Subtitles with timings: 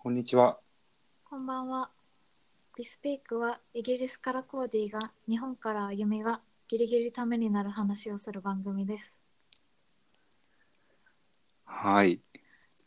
[0.00, 0.60] こんにちは。
[1.24, 1.90] こんばんは。
[2.76, 9.12] ビスピークはイギリスからコーディが日本からあゆみがギリギリためになる話をする番組です。
[11.64, 12.20] はい。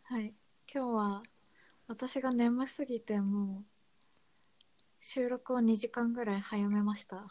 [0.03, 0.33] はい。
[0.73, 1.23] 今日は
[1.89, 3.63] 私が眠すぎてもう
[4.97, 7.27] 収録を2時間ぐらい早めました。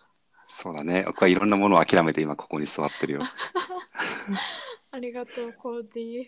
[0.47, 1.05] そうだね。
[1.07, 3.23] 僕はいろんなものを諦めて今ここに座ってるよ。
[4.93, 6.27] ありがとう、コーディ。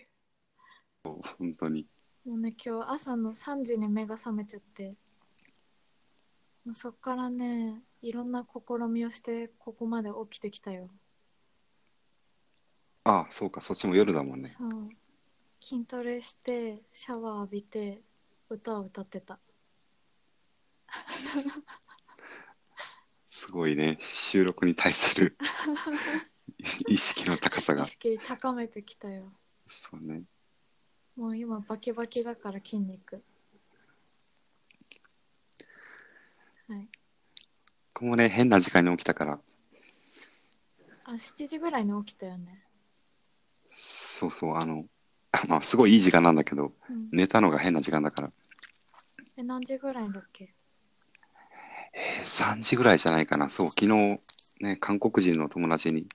[1.37, 1.85] 本当に。
[2.25, 4.95] もうね、今日朝の3時に目が覚めちゃって、
[6.65, 10.89] もうそっからね、いろんな試みをしてここまで起きてきたよ。
[13.05, 13.61] ああ、そうか。
[13.61, 14.49] そっちも夜だもんね。
[14.49, 14.69] そう
[15.59, 18.01] 筋トレしてシャワー浴びて
[18.49, 19.39] 歌を歌ってた
[23.27, 23.97] すごいね。
[23.99, 25.37] 収録に対する
[26.87, 27.85] 意識の高さが意。
[27.85, 29.31] 識高めてきたよ
[29.67, 30.23] そうね。
[31.15, 33.23] もう今バキバキだから筋肉
[36.67, 36.87] はい
[37.93, 39.39] 僕もね、変な時間に起きたから。
[41.05, 42.63] あ7時ぐらいに起きたよね
[43.69, 44.55] そうそう。
[44.57, 44.85] あの、
[45.47, 48.33] まあ、すごいいい時間なんだけど、うん寝たのが変な時間だから。
[49.37, 50.53] え何時ぐらいだっけ？
[51.93, 53.47] えー3時ぐらいじゃないかな。
[53.49, 54.19] そう、昨日、
[54.61, 56.07] ね、韓国人の友達に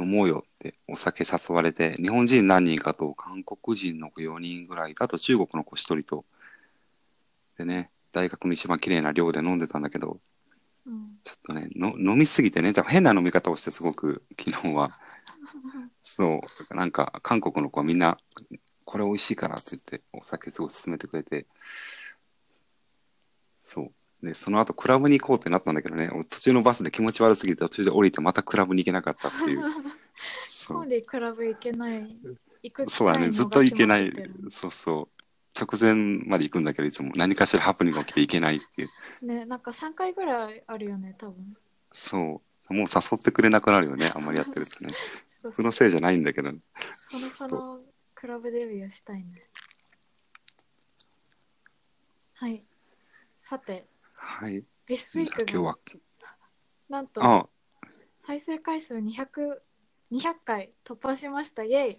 [0.00, 6.24] 飲もうよってお酒誘われて、日本人何人かと韓国人の子4人ぐらい、あと中国の子1人と、
[7.58, 10.18] でね、大学の一番綺麗な寮で飲んでたんだけど、
[10.86, 14.98] うんちょっとね、の飲みすぎてね、多分変な飲み方をしてすごく昨日は、
[16.02, 16.40] そ
[16.70, 18.18] う、なんか韓国の子はみんな、
[18.84, 21.46] これ美味しいからって言って、お酒すごい勧めてくれて、
[23.60, 23.92] そう。
[24.22, 29.62] で、その後クラブに行こうってなったんだけどね、途中のバスで気持ち悪すぎて途中で降りてまたクラブに行けなかったっていう。
[30.48, 32.16] そうコーディクラブ行けない
[32.62, 34.12] 行く機そうだね、会ずっと行けない。
[34.50, 35.20] そうそう。
[35.58, 39.26] 直前まで行くんだけど、いつも何かしらハプニングが起きて行けないっていう。
[39.26, 41.56] ねなんか3回ぐらいあるよね多分
[41.92, 42.74] そう。
[42.74, 44.92] もう誘ってくれなくなるよね、あんまりやってるとね。
[45.28, 46.52] ちょっと僕のせいじゃないんだけど。
[46.92, 47.84] そろそろ
[48.14, 49.50] クラブデビューしたいね。
[52.34, 52.62] はい。
[53.34, 53.86] さて、
[54.22, 54.62] はい。
[54.86, 55.74] ビスピークが今日は、
[56.88, 57.48] なんとあ、
[58.20, 59.62] 再生回数200
[60.12, 61.64] 200回突破しました。
[61.64, 61.98] イェイ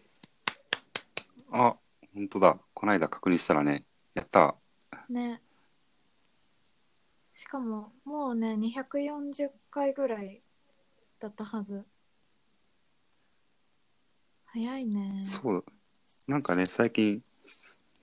[1.51, 1.75] あ、
[2.13, 2.59] 本当だ。
[2.73, 4.55] この間確認したらね、やった。
[5.09, 5.41] ね。
[7.33, 10.41] しかも、もうね、240回ぐらい
[11.19, 11.85] だったはず。
[14.45, 15.23] 早いね。
[15.23, 15.65] そう。
[16.27, 17.21] なんかね、最近、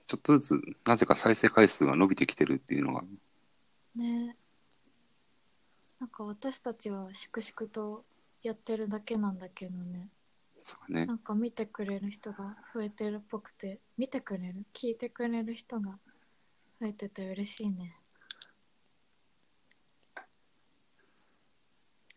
[0.07, 3.03] ちょっとずつ、なぜか再生回数が伸びてきてるっていうのが、
[3.99, 4.37] ね。
[5.99, 8.05] なんか私たちは粛々と
[8.41, 10.09] やってるだけなんだけどね。
[10.61, 11.05] そうね。
[11.05, 11.15] な。
[11.15, 14.65] んか見てくれる人が増えてるっぽくて見てくれる？
[14.73, 15.99] 聞いてくれる人が
[16.79, 17.95] 増えてて嬉しいね。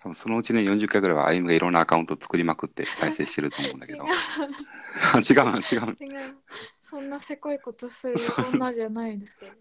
[0.01, 4.05] 多分そのうちね、40回ぐらいはあゆみがいろんなアカウント作りまくって再生してると思うんだけど。
[4.05, 4.13] 違う。
[5.45, 5.81] の、違う。
[5.87, 5.93] の。
[5.93, 6.37] 違う。
[6.81, 8.17] そんなせこいことする
[8.53, 9.53] 女じゃないですよ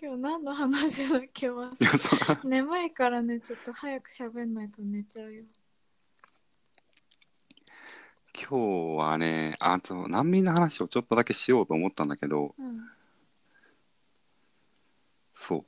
[0.00, 1.70] 今日何の話だ今日は
[2.44, 5.42] 眠いからねちょっと早く喋んないと寝ちゃうよ。
[8.32, 12.88] 今日はね、あと、難民の話をちょっとだけしようと思ったんだけど、うん。
[15.34, 15.64] そう。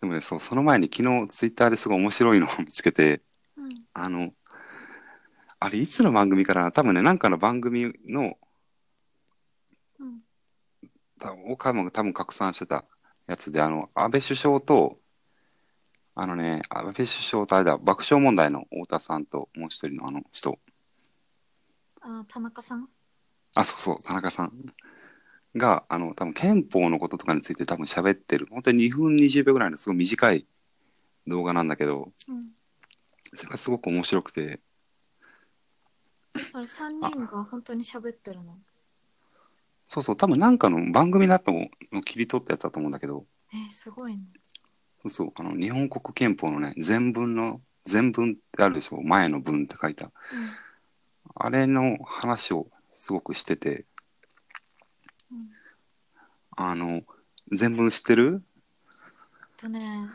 [0.00, 3.20] でもね、そう、その前に昨日ツイッターですごい面白いのを 見つけて、
[3.58, 3.84] うん。
[3.92, 4.32] あの、
[5.60, 6.72] あれ、いつの番組からな？
[6.72, 8.38] 多分ね、なんかの番組の、
[9.98, 10.22] うん。
[11.20, 12.86] 多分岡山が多分拡散してた
[13.26, 14.98] やつで、あの、安倍首相と、
[16.14, 20.58] あのね、安倍首相とあれだ、爆笑問題の太田さんともう一人のあの人、
[22.00, 22.88] あ田中さん？
[23.56, 24.74] あ、そうそう、田中さん。
[25.56, 30.46] が、あの、多分憲法のこととかについて多分喋ってる、本当に2分20秒ぐらいのすごい短い
[31.26, 32.46] 動画なんだけど、うん。
[33.32, 34.60] それがすごく面白くて、
[36.34, 38.58] それ3人が本当に喋ってるの？
[39.94, 44.24] そうそう、多分なんかの番組だとの切り取ったやつだと思うんだけど、えー、すごいね。
[45.02, 49.00] そうそう、あの、日本国憲法のね、全文の、全文ってあるでしょ？
[49.02, 50.10] 前の文って書いた。
[51.36, 53.84] あれの話をすごくしてて、
[55.30, 55.38] うん。
[55.38, 55.48] うん
[56.56, 57.02] あの、
[57.52, 58.42] 全文知ってる？
[59.56, 60.08] とね。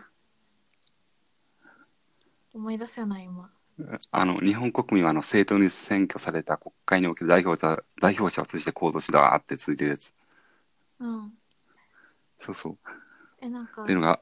[2.54, 3.50] 思い出せない今
[4.12, 10.14] あの、日本国民はあの、政党に選挙された国会における代表者、代表者を通じて行動しだーって続いてるやつ。
[11.00, 11.34] うん
[12.42, 12.78] そうそう。
[13.42, 14.22] えなんかっていうのが、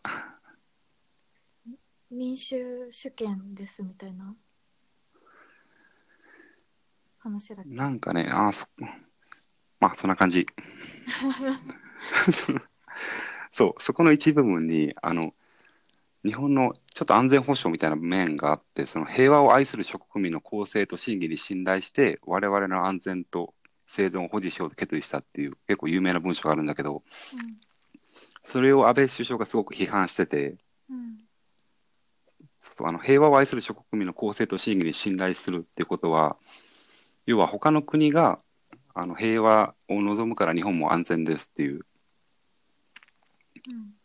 [2.09, 4.36] 民主主権ですみたいな？
[7.19, 7.69] 話だっけ？
[7.69, 8.68] なんかね、あーそ、
[9.80, 10.48] まあ、そんな感じ。
[13.51, 15.33] そう、そこの一部分に、あの、
[16.25, 23.53] 日本のちょっと安全保障みたいな面があって、その平和を愛する諸国民の公正と真偽に信頼して、我々の安全と
[23.85, 27.03] 生存を保持しようと決意したっていう結構有名な文章があるんだけど、
[28.43, 30.57] それを安倍首相がすごく批判してて、
[30.89, 31.17] うん
[32.59, 36.37] そうそうあの平和を愛する諸国民の公正と真偽に信頼するっていうことは、
[37.25, 38.39] 要は他の国が
[38.93, 41.85] あの平和を望むから日本も安全ですっていう。
[43.69, 43.96] うん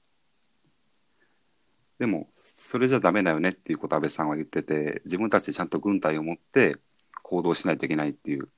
[2.02, 6.76] でも、それじゃダメだよねっていうことを安倍さんは言ってて、自分たちでちゃんと軍隊を持って
[7.22, 8.48] 行動しないといけないっていう。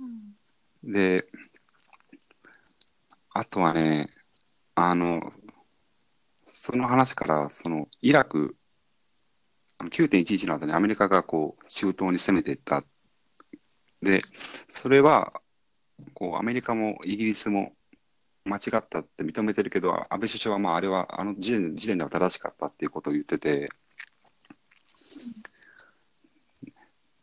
[0.00, 0.32] うん
[0.82, 1.26] で、
[3.34, 4.06] あとはね、
[4.74, 5.30] あの、
[6.46, 8.56] その話から、その、イラク、
[9.76, 12.82] あの9.11の後にアメリカがこう、中東に攻めていった。
[14.00, 14.22] で、
[14.68, 15.34] それは、
[16.14, 17.75] こう、アメリカもイギリスも
[18.46, 23.68] 間違ったって認めてるけど、安倍首相は、まあ、あれは、あの時点時点では正しかったっていうことを言ってて、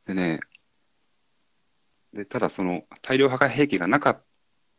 [0.06, 0.40] でね、
[2.14, 4.24] で、ただその大量破壊兵器がなかっ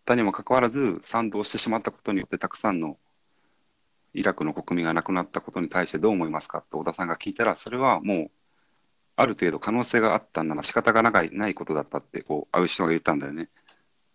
[0.04, 2.98] たにもかかわらず賛同してしまったことによってたくさんの
[4.12, 8.30] イラクの国民が亡くなったことに対してどう思いますかって小田さんが聞いたら、それはもう
[9.16, 13.48] ある程度可能性があったんなら仕方がないないことだったってこう安倍首相が言ったんだよね。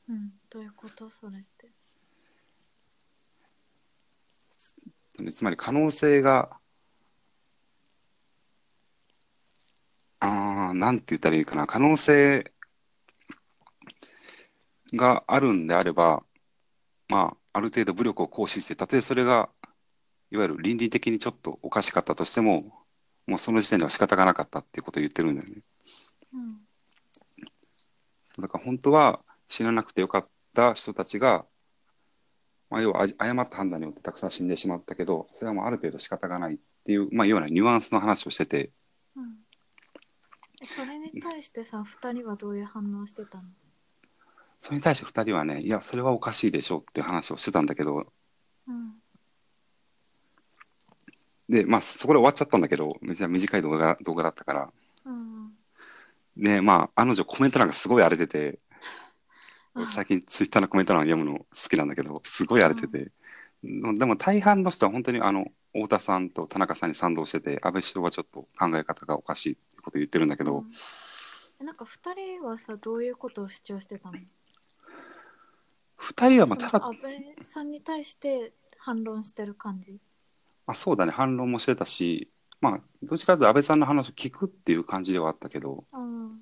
[0.10, 1.10] うんどういうこと？
[1.10, 1.44] それ。
[5.20, 6.58] ってでつまり可能性が、
[10.20, 12.52] あーなんて言ったらいいかな、可能性
[14.94, 16.24] があるんであれば、
[17.08, 19.50] まあ、ある程度武力を行使して、たとえそれが、
[20.32, 22.86] いわゆる倫理的にちょっとおかしかったとしても、
[23.28, 25.62] もうその時点では仕方がなかったっていうことを言ってるんだよね。
[26.34, 26.60] うん
[28.38, 29.20] だから本当は
[29.50, 31.46] 死ななくてよかった人たちが、
[32.70, 38.72] まあ、要はあ誤った判断によってたくさん死んでしまったけど、それはもうある程度仕方がないっていう、まあ、ようなニュアンスの話をしてて、
[39.16, 39.38] うん。
[40.62, 43.44] えそれに対してさ2人はどういう反応してたの？
[44.60, 48.06] それに対して2人はね、いや、それはおかしいでしょうっていう話をしてたんだけど、
[48.68, 48.94] うん。
[51.48, 54.72] で、まあ、そこで終わっちゃったんだけど、めちゃ短い動画動画だったから、
[55.06, 55.54] うん
[56.38, 58.58] で、まあ、あの女コメント欄がすごい荒れてて、うん
[59.88, 63.12] 最近ツイッターのコメント欄を読むの好きなんだけど、すごい荒れてて、
[63.64, 70.72] でも大半の人は本当にあの、太田さんと田中さんに賛同してて、安倍首相はちょっと考え方がおかしいってことを言ってるんだけど、うん。
[71.62, 74.18] えなんか2人はさどういうことを主張してたの？
[75.98, 80.00] 二人はまあただ安倍さんに対して反論してる感じ？
[80.66, 82.30] まあ、そうだね、反論もしてたし、
[82.62, 86.40] まあ、どっちかというと安倍さんの話を聞くっていう感じではあったけど、うん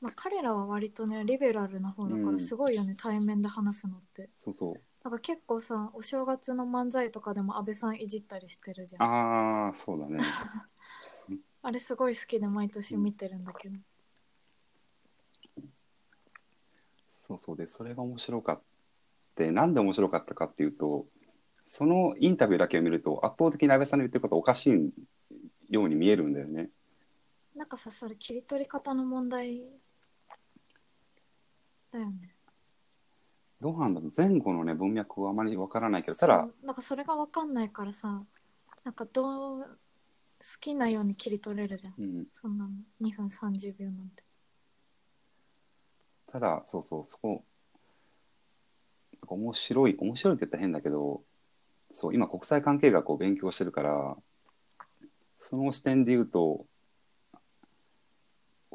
[0.00, 2.32] まあ、彼らは割とねリベラルな方だかうん。
[2.32, 4.30] らすごいよね、対面で話すのって。
[4.34, 4.74] そうそう。
[5.02, 9.02] なんか結構さお正月の漫才とかでも安倍さんいじったりしてるじゃん。
[9.02, 10.18] あああ、そうだね。
[11.70, 13.76] れすごい好きで毎年見てるんだけど、
[17.12, 17.56] そうそう。
[17.56, 18.62] で、それが面白かっ
[19.34, 21.06] て、なんで面白かったかっていうと、
[21.64, 24.92] そのインタビューだけを見ると、圧倒的に安倍さんの言ってることおかしい
[25.68, 26.70] ように見えるんだよね。
[27.54, 29.64] なんかさそれ切り取り方の問題
[31.92, 32.34] だよね。
[33.60, 38.22] どうなんだろう、前後のね、文脈はあまりわからないけど、ただそ、うなんかそれが分かんないからさ
[38.84, 39.62] なんかどう
[40.40, 41.94] 好きなように切り取れるじゃん。
[41.98, 44.22] うん、そんなの2分30秒なんて。
[46.30, 47.42] ただ、そうそう、そこ、
[49.14, 51.22] なんか面白い、面白いって言ったら変だけど、
[51.90, 54.16] そう、今国際関係学を勉強してるから、
[55.38, 56.66] その視点で言うと、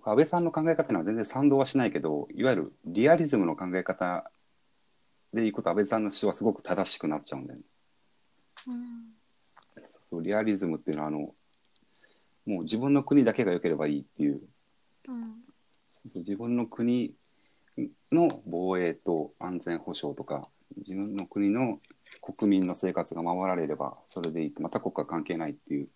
[0.04, 4.30] 僕安倍さんの考え方には全然賛同はしないけど、いわゆるリアリズムの考え方
[5.34, 7.66] でいくと安倍さんの主張はすごく正しくなっちゃうんだよね。
[8.68, 9.86] うん。
[9.88, 14.42] そうリアリズムっていうのは、あの、もう自分の国だけが良ければいいっていう、
[15.08, 15.36] うん。
[16.06, 17.14] そう自分の国
[18.12, 21.80] の防衛と安全保障とか自分の国の
[22.22, 25.88] 国民の生活が守られればそれでいいってまた国家関係ないっていう。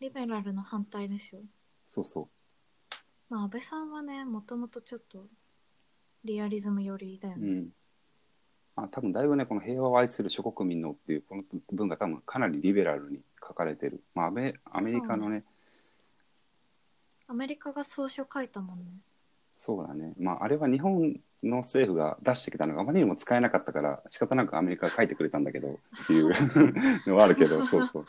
[0.00, 1.40] リベラルの反対でしょ
[1.88, 2.28] そうそ
[3.30, 5.26] まあ安倍さんはねもともとちょっと
[6.24, 7.68] リアリズム寄りだよう、うね、ん。
[8.76, 11.42] まあ、多分だいぶねこの平和を愛する諸国民のっていうこの
[11.72, 15.44] 文が多分かなりリベラルに書かれてる、まあ、アメアメリカのね
[17.26, 18.84] アメリカが総書書いたもんね。
[19.56, 20.12] そうだね。
[20.18, 26.30] まああれは日本の政府が出してきたのがあまりにも使えなかったから仕方なくアメリカが書いてくれたんだけどっていう
[27.06, 28.06] のはあるけど そうそう。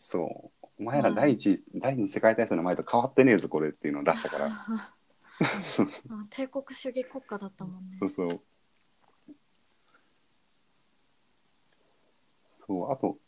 [0.00, 4.46] そうお前ら第一、第二次世界大戦の前と変わってねえぞこれっていうのを出したから。
[4.50, 4.94] あ
[6.30, 7.98] 帝国主義国家だったもんね。
[8.00, 8.40] そうそう。
[12.66, 13.18] そうあと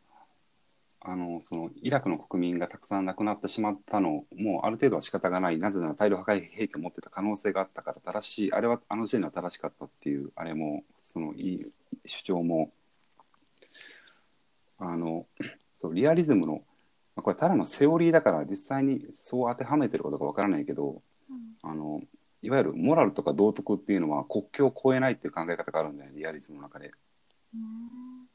[1.00, 5.58] あのそのイラクの国民がたくさん亡くなってしまったのもうある程度は仕方がない。
[5.58, 11.72] なぜなら大量破壊兵器を持ってた可能性があったから正しいあれはあの時点では正しかったっていうあれもそのいい
[12.06, 12.72] 主張も
[14.78, 15.26] あの
[15.76, 16.62] そうリアリズムの
[17.16, 21.56] まあこれただのセオリーだから実際にそう当てはめてることかわからないけどうん。
[21.62, 22.02] あの
[22.42, 26.92] いわゆるモラルとか道徳っていうのは国境を越えないっていう考え方があるんだよねリアリズムの中で。
[27.54, 28.26] うん。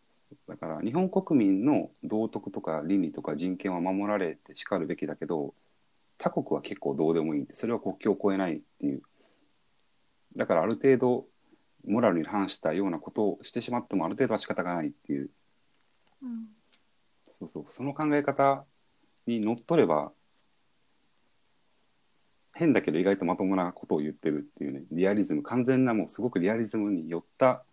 [0.48, 5.54] だから日本国民の道徳とか倫理とか人権は守られてしかるべきだけど
[6.18, 9.02] 他国は結構どうでもいいってそれは国境を越えないっていう。
[10.36, 11.26] だからある程度
[11.86, 15.30] モラルに反したようなことをしてしまってもある程度は仕方がないっていう。
[16.22, 16.48] うん。
[17.28, 17.66] そうそう。
[17.70, 18.66] その考え方
[19.28, 20.12] にのっとれば
[22.54, 27.64] 変だけど意外とまともなことを言ってるっていうねリアリズム完全なもうすごくリアリズムに寄った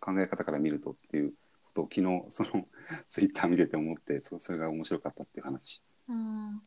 [0.00, 1.32] 考え方から見るとっていう
[1.74, 2.66] ことを昨日その
[3.08, 5.82] ツイッター見てて思ってそうそれが面白かったっていう話。
[6.08, 6.62] うん。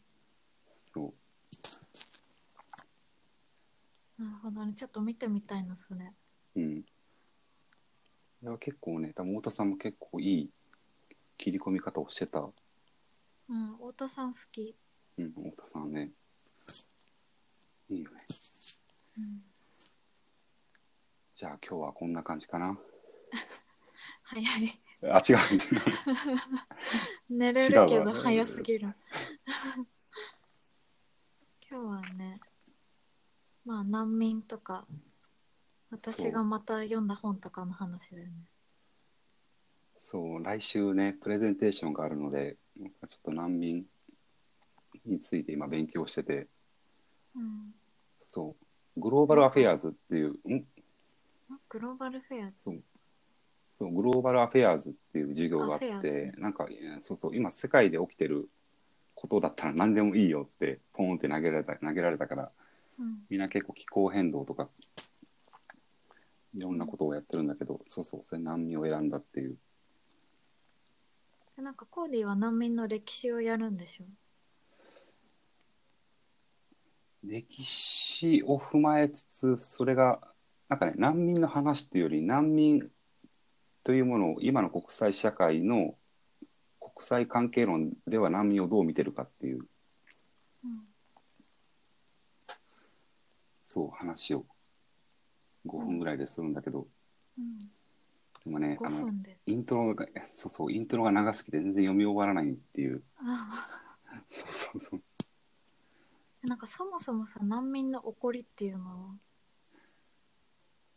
[0.84, 1.14] そ
[4.20, 4.24] う。
[4.24, 4.74] なるほどね。
[4.74, 6.12] ちょっと見てみたいなそれ。
[6.56, 6.78] うん。
[6.78, 6.86] い
[8.42, 10.50] や結構ね多分太田さんも結構いい
[11.38, 12.48] 切り込み方をしてた、
[13.50, 14.76] うん太田さん好き、
[15.18, 16.12] うん、太田さんね。
[17.90, 18.18] いいよね。
[19.18, 19.42] うん、
[21.36, 22.78] じゃあ今日はこんな感じかな。
[24.24, 24.82] 早い。
[25.04, 25.38] あ違う。
[27.30, 28.96] 寝れるけど違うわ早すぎる。
[31.70, 32.40] 今日はね
[33.66, 34.86] まあ難民とか
[35.92, 38.34] 私がまた読んだ本とかの話だよね。
[40.00, 42.58] そう、来週ね、プレゼンテーションがあるので、
[42.90, 43.86] ちょっと難民
[45.06, 46.48] について今勉強してて、
[47.36, 47.74] うん。
[48.26, 48.56] そ
[48.98, 50.66] う、グローバルアフェアーズっていう、ん？
[51.70, 52.64] グローバルフェアズ
[53.74, 58.50] そう、グローバルアフェアーズっていう授業があって、ズなんか、えーそうそう、今世界で起きてる
[59.16, 62.52] ことだったら何でもいいよって、ポンって投げられた投げられたから、
[63.00, 63.20] うん。
[63.30, 64.70] みんな結構気候変動とか、
[66.54, 69.58] いろんなことをやってるんだけど、そうそう、それ難民を選んだっていう。
[71.62, 74.06] でなんかコーディは難民の歴史をやるんでしょ？
[77.24, 80.20] 歴史を踏まえつつそれが
[80.70, 82.90] なんかね難民の話っていうより難民
[83.84, 85.94] というものを今の国際社会の
[86.80, 89.60] 国際関係論では難民をどう見てるかっていう
[90.64, 90.82] うん。
[93.68, 94.46] そう話を
[95.68, 96.88] 5分ぐらいでするんだけど、
[97.38, 97.60] うん
[98.44, 99.12] でもねあ5の
[99.46, 103.04] イントロがそうそうイントロが長すぎて全然読み終わらないっていう。
[103.18, 103.68] あ
[104.30, 105.02] そうそうそう。
[106.48, 108.86] なんかそもそもさ難民の起こりっていうの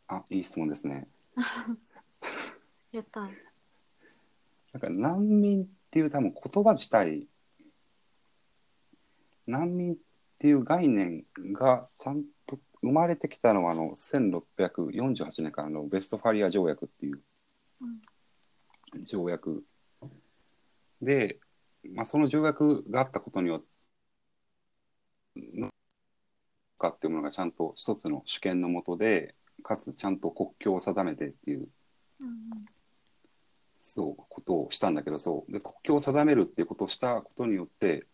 [0.09, 0.17] は？
[0.17, 1.07] あいい質問ですね。
[2.93, 3.21] やった。
[3.21, 7.29] なんか難民っていう多分言葉自体
[9.47, 9.97] 難民っ
[10.39, 17.23] ていう概念がちゃんと生まれてきたのはあの1648年からのベストファリア条約っていううん
[19.05, 19.65] 条約。
[21.03, 21.39] で、
[21.93, 23.67] まあ、その条約があったことによって
[26.79, 31.69] かっていうものがちゃんと一つの主権のもとでかつちゃんと国境を定めてっていう
[32.21, 32.65] うん
[33.81, 35.53] そうことをしたんだけどそう。
[35.53, 38.07] で国境を定めるっていうことをしたことによって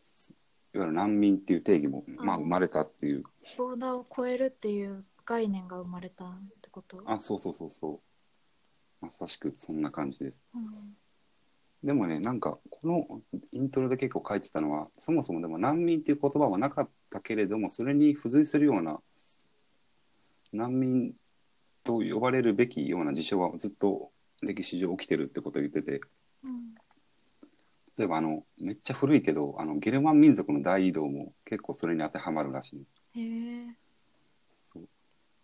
[0.00, 0.34] す
[0.74, 3.22] いわゆる難民っていう定義も、まあ、うん生まれたっていう。
[3.56, 6.28] ボーダーを超えるっていう概念が生まれたっ
[6.60, 7.02] てこと？
[7.06, 8.00] あそうそうそうそう
[9.00, 10.36] まさしくそんな感じです。
[10.54, 10.96] うん。
[11.84, 18.98] でもねなんかこのイントロで結構書いてたのはそもそもでも難民っていう言葉はなかったけれどもそれに付随するような
[20.52, 21.12] 難民
[21.84, 24.10] と呼ばれるべきような事象はずっと
[24.42, 26.00] 歴史上起きてるってことを言ってて。
[26.44, 26.74] うん。
[27.96, 33.20] 例えばあのめっちゃ古いけどあのゲルマン民族の大移動も結構それに当てはまるらしい。
[33.20, 33.76] へ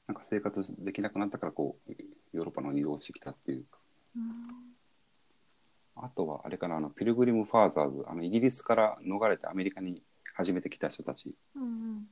[0.06, 1.92] なんか生活できなくなったからこう
[2.32, 3.64] ヨーロッパの移動してきたっていう
[4.16, 4.24] うん。
[5.96, 8.04] あとはあれかなあのピルグリム・ファーザーズ。
[8.06, 10.02] あのイギリスから逃れてアメリカに
[10.34, 11.34] 初めて来た人たち。
[11.54, 12.06] うんうん。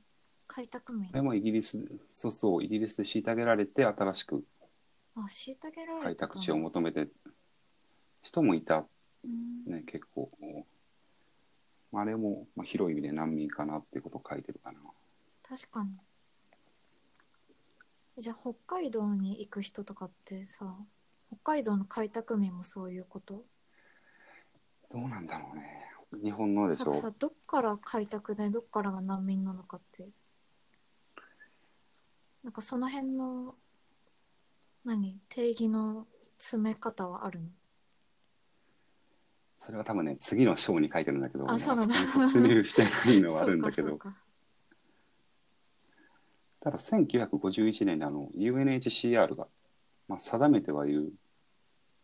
[0.47, 1.07] 開拓民。
[1.07, 4.43] これもイギリスそうそうイギリスで虐げられて新しく
[5.15, 6.27] あ虐げられ開た。
[6.27, 7.07] 拓地を求めて
[8.21, 8.85] 人もいた。
[9.23, 9.71] うん。
[9.71, 10.31] ね結構。
[11.91, 14.79] まああれも、まあ、広い意味で難民かなっていうことを書いてるかな。
[15.47, 15.91] 確かに
[18.17, 20.75] じゃあ北海道に行く人とかってさ
[21.27, 23.43] 北海道の開拓民もそういうこと？
[24.91, 25.79] どうなんだろうね。
[26.23, 26.91] 日本のでしょ。
[26.91, 30.07] なんかさどっから開拓でどっからが難民なのかって。
[32.43, 33.55] なんかその辺の
[34.85, 35.17] 何？
[35.29, 36.05] 定義の
[36.37, 37.47] 詰め方はあるの？
[39.57, 43.87] それは多分ね次の章に書いてるんだけどあそうなんだそこに突入してないのはあるんだけど。
[43.89, 44.15] そうか
[46.63, 49.47] ただ1951年にあの UNHCR が、
[50.07, 51.01] まあ、定めてはいる。
[51.01, 51.13] うか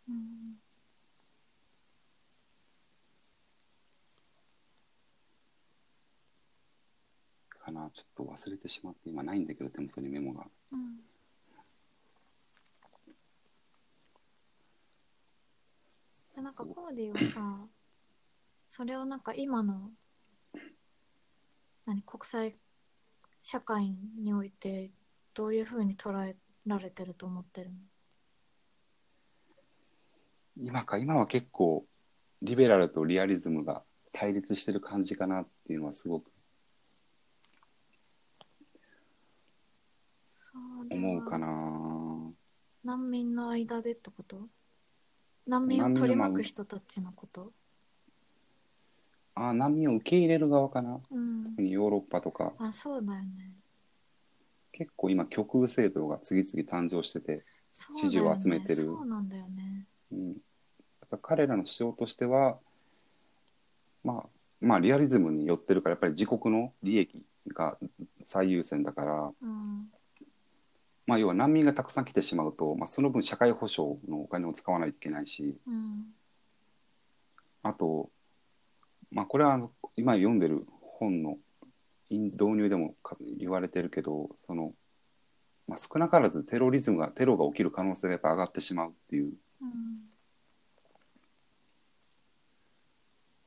[0.09, 0.59] うん
[7.57, 7.89] かな。
[7.93, 10.45] ちょっと忘れてしまって今ないんだけど手元にメモが。
[10.73, 10.97] うん。
[16.35, 17.65] でなんかコーディはさ
[18.65, 19.91] それをなんか今の
[21.85, 22.57] 何国際
[23.41, 24.91] 社会において
[25.33, 27.75] どういうふうに捉えられてると思ってるの？
[30.61, 31.85] 今か今は結構
[32.41, 36.31] リベラルとリアリズムが対立してる感じかなっていうのはすごく
[40.91, 41.47] 思うかな。
[42.83, 44.47] 難民の間でってこと？
[45.47, 47.53] 難民を取り巻く人たちのこと？
[49.35, 50.99] あ難民を受け入れる側かな。
[51.11, 51.43] うん。
[51.51, 52.53] 特にヨーロッパとか。
[52.57, 53.53] あそうだよね。
[54.71, 58.83] 結構今極右政党が次々誕生してて、支持を集めてる。
[58.83, 59.85] そうなんだよね。
[60.11, 60.35] うん、やっ
[61.09, 62.57] ぱ彼らの主張としては
[64.03, 64.29] まあ
[64.61, 67.77] まあリアリズムに寄ってるからやっぱり自国の利益が
[68.23, 69.89] 最優先だからうん。
[71.05, 76.05] まあ要は難民がたくさん来てしまうと、まあ、その分社会保障のお金を使わないといけないしうん。
[77.63, 78.09] あと
[79.11, 81.37] まあこれはあの今読んでる本の
[82.09, 84.73] 導入でもか言われてるけどその、
[85.67, 90.09] まあ、少なからずテロリズムがテロが起きる可能性がやっぱ上がってしまうっていううん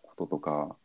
[0.03, 0.77] こととか、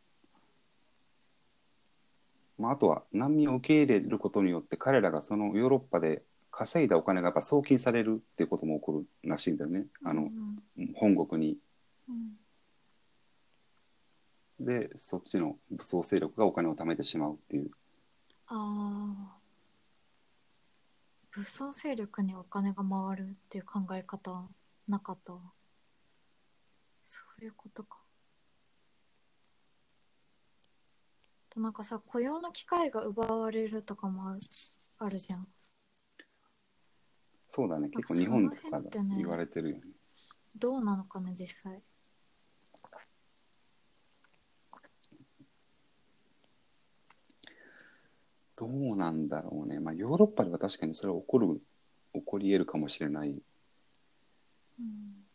[2.58, 9.86] まあ、あとは難民を受け入れることによって彼らがそのヨーロッパで稼いだお金がやっぱ送金されるっていうことも起こるらしいんだよね。
[10.04, 10.24] あの
[10.78, 11.58] うん本国に。
[12.10, 12.47] うん
[14.60, 17.72] でそっちの武装勢力がお金を貯めてしまうっていう。
[18.48, 19.38] ああ
[21.32, 24.48] 武装勢力にお金が回るっていう考え方
[24.88, 25.42] なかったわ。
[27.04, 28.00] そういうことか。
[31.50, 34.40] となんかさ雇用の機会が奪われるとかもある
[34.98, 35.48] あるじゃん。
[37.50, 37.90] そうだね。
[37.90, 39.82] 結構日本とかで辺ってね言われてるよね。
[40.56, 41.84] どうなのかね実際
[48.58, 51.62] どうなんだろうね、まあ、ヨーロッパでは確かにそれは起こる
[52.14, 53.30] 起こり得るかもしれない。
[53.30, 55.26] うん。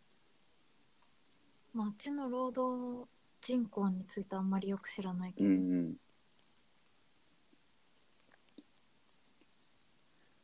[1.73, 3.09] まああっちの労働
[3.41, 5.95] 人口についてあんまりよく知らないけど、っうんうん。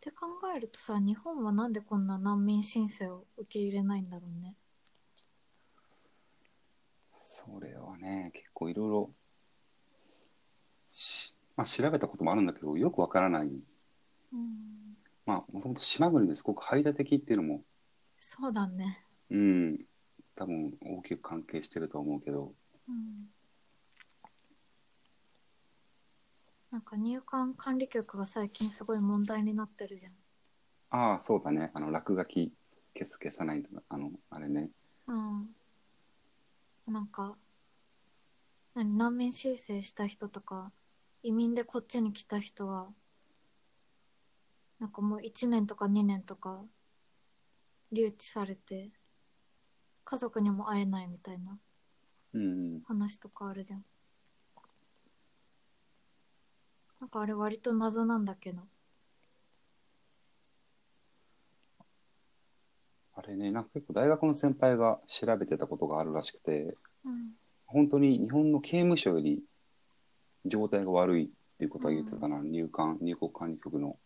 [0.01, 4.55] て考えるとさ日本はなんでこんな難民申請を受け入れないんだろうね。
[7.13, 9.18] それはね結構いろいろし
[11.59, 13.49] まあ調べたこともあるんだけどよくわからない。
[13.49, 14.97] うん。
[15.27, 17.63] まあもともと島国ですごく排他的っていうのも
[18.17, 19.05] そうだね。
[19.29, 19.81] うん。
[20.37, 22.53] 多分大きく関係してると思うけど。
[22.89, 23.27] うん。
[26.71, 30.13] なんか入管管理局が最近すごい問題になってるじゃん。
[30.91, 31.73] ああそうだね。
[31.75, 32.53] あの落書き
[32.95, 34.71] 消す消さないとかあのあれね。
[35.09, 35.49] うん。
[36.87, 37.35] なんか
[38.77, 40.71] 何難民申請した人とか
[41.23, 42.89] 移民でこっちに来た人は
[44.79, 46.63] なんかもう1年とか2年とか
[47.91, 48.91] 留置されて
[50.05, 51.59] 家族にも会えないみたいな
[52.35, 52.45] うんう
[52.79, 52.81] ん。
[52.85, 53.85] 話とかあるじゃん。
[57.01, 58.63] なんかあれ割と謎なんだけど。
[63.15, 67.33] あれねなんか結構大学の先輩が調べてたことがあるらしくてうん。
[67.67, 69.43] 本当に日本の刑務所より
[70.49, 73.99] 状態が悪いっていうことは言ってたかな、入管入国管理局の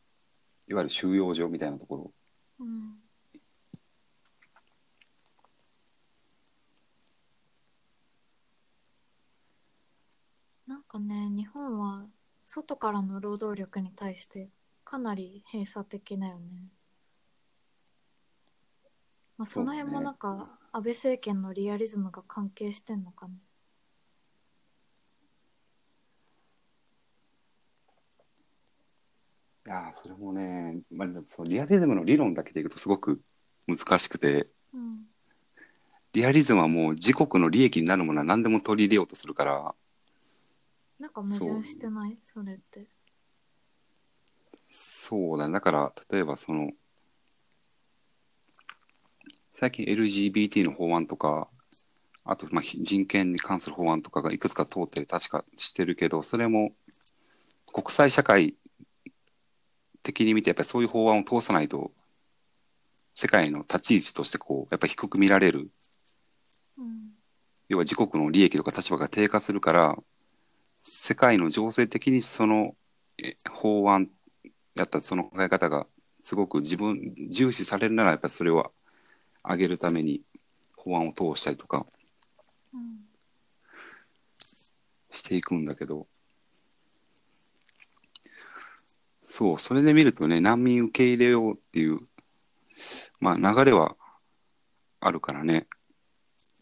[0.68, 2.12] いわゆる収容所みたいなところ。
[2.60, 2.96] うん。
[10.66, 12.06] なんかね日本は
[12.44, 14.48] 外からの労働力に対して
[14.84, 16.70] かなり閉鎖的だよね。
[19.36, 23.34] まあ、その辺もなんか安倍政権のリアリズムが関係してんのかね。
[29.64, 33.22] いやーそれもね、まあ、そのリアリズムの理論だけでいくとすごく
[33.66, 34.48] 難しくて。
[34.74, 35.06] うん。
[36.12, 39.74] リアリズムはもう自国の利益になるものは何でも取り入れようとするから。
[40.98, 42.18] なんか矛盾してない？
[42.20, 42.86] それって。
[44.66, 45.52] そうだね。
[45.52, 46.70] だから、例えばその、
[49.54, 51.48] 最近 LGBT の法案とか、
[52.24, 56.72] あと、まあ、ひ人権に関する法案とかがいくつか通ってる、確かしてるけど、それも
[57.72, 58.54] 国際社会
[60.02, 61.92] 的に見て、やっぱりそういう法案を通さないと、
[63.14, 65.70] 世界の立ち位置としてこう、やっぱり低く見られる。
[66.78, 67.12] うん
[67.68, 69.96] 要は自国の利益とか立場が低下するから、
[70.82, 72.76] 世界の情勢的にその
[73.22, 74.10] え法案
[74.74, 75.86] やったその考え方が
[76.22, 78.72] すごく自分、重視されるならやっぱりそれを
[79.44, 80.22] 上げるために
[80.76, 81.86] 法案を通したりとか
[82.74, 83.00] うん
[85.12, 86.06] していくんだけど、
[89.32, 92.00] そう、それで見るとね、難民受け入れようっていう、
[93.18, 93.96] まあ流れは
[95.00, 95.66] あるからね、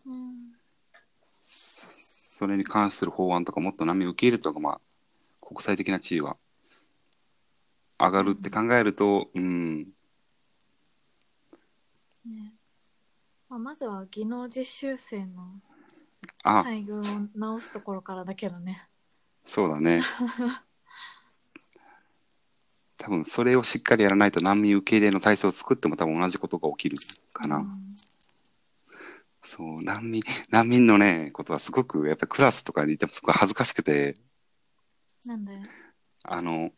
[0.07, 0.53] うん。
[1.31, 1.89] そ
[2.39, 4.81] それに関する法案とかもっと難民受け入れた方が、まあ、
[5.45, 6.37] 国際的な地位は
[7.99, 9.89] 上がるって考えると、うん、
[12.25, 12.55] ね。
[13.49, 15.61] まあ、まずは技能実習生の
[16.45, 18.89] あ、待遇を直すところからだけどね。
[19.45, 20.03] そうだね。
[23.03, 26.99] 多分それをしっかりやらないと難民受け入れの体制を作っても多分同じことが起きる
[27.33, 27.57] かな。
[27.57, 27.71] うん。
[29.43, 34.19] そう、難民、難民のね、ことはすごく、やっぱりクラスとかにいてもすごい恥ずかしくて、
[35.25, 35.53] なんで？
[36.25, 36.73] あの、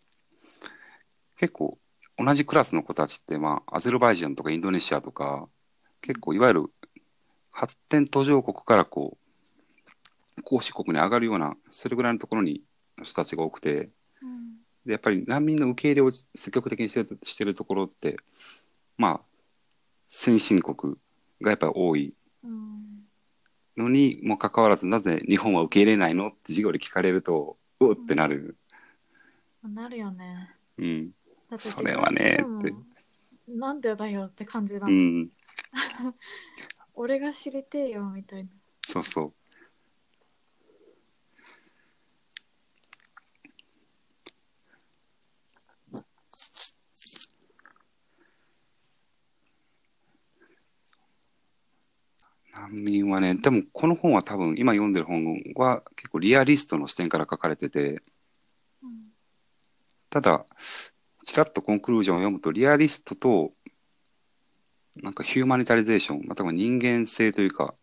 [1.39, 1.77] 結構
[2.17, 5.49] 同じクラスの子たちって、まあ、アゼルバイジャンとかインドネシアとか、
[6.03, 6.67] 結構いわゆる
[7.51, 9.19] 発展途上国からこ
[10.39, 12.63] う、公使国に上がるような、それぐらいのところに
[13.03, 13.93] 人たちが多くて、うん
[14.85, 18.17] でやっぱり難民の受け入れを積極的にしてるしてるところって、
[18.97, 19.21] まあ、
[20.09, 20.95] 先進国
[21.41, 22.15] がやっぱり多い
[22.45, 22.83] うん
[23.77, 28.57] のにもかかわらず、なぜ日本は受け入れないのって授業で聞かれると、うおってなる。
[29.63, 31.11] なるよねうん。
[31.59, 32.85] それはね自分でも
[33.49, 35.31] なんでだよって感じだ、うん。
[36.95, 38.51] 俺が知りてえよみたいな
[38.85, 39.33] そうそう。
[52.63, 58.01] 難民はね、でもこの本は多分今読んでる本は結構リアリストの視点から書かれてて、
[58.83, 59.13] うん
[60.11, 60.45] ただ、
[61.25, 63.53] ちらっとコンクルージョンを読むと、リアリストと、
[65.03, 67.75] なんかヒューマニタリゼーション、または人間性というか、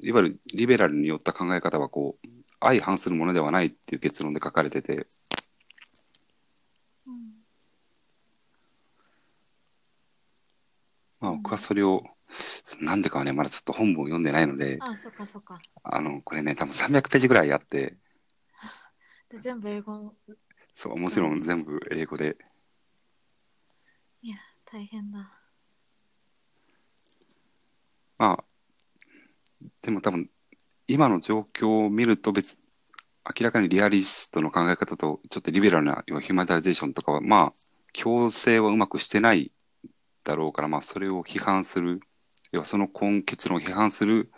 [0.00, 2.28] いわゆるリベラルによった考え方は、こう、
[2.60, 5.06] 相反するものではないっていう結論で書かれてて、
[7.06, 7.44] うん。
[11.20, 12.02] まあうん僕はそれを、
[12.80, 15.58] なんでかはね、まだちょっと本文を読んでないので、あそっかそっか。
[15.82, 17.96] あの、これね、多分300ページぐらいあって、
[19.30, 20.14] で全部英語
[20.74, 22.36] そう、もちろん全部英語で、
[24.22, 25.32] いや大変だ。
[28.18, 28.44] まあ、
[29.82, 30.30] でも多分、
[30.88, 32.58] 今の状況を見ると別、
[33.38, 37.60] 明らかにリアリストの考え方と、ちょっとリベラルな、要はヒューマニタリゼーションとかは、まあ、
[37.92, 39.52] 強制はうまくしてない
[40.24, 42.00] だろうから、まあ、それを批判する、
[42.52, 44.30] 要はその根結論を批判する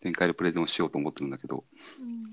[0.00, 1.64] 展開でプレゼンをしようと思ってるんだけど、
[2.00, 2.24] うん。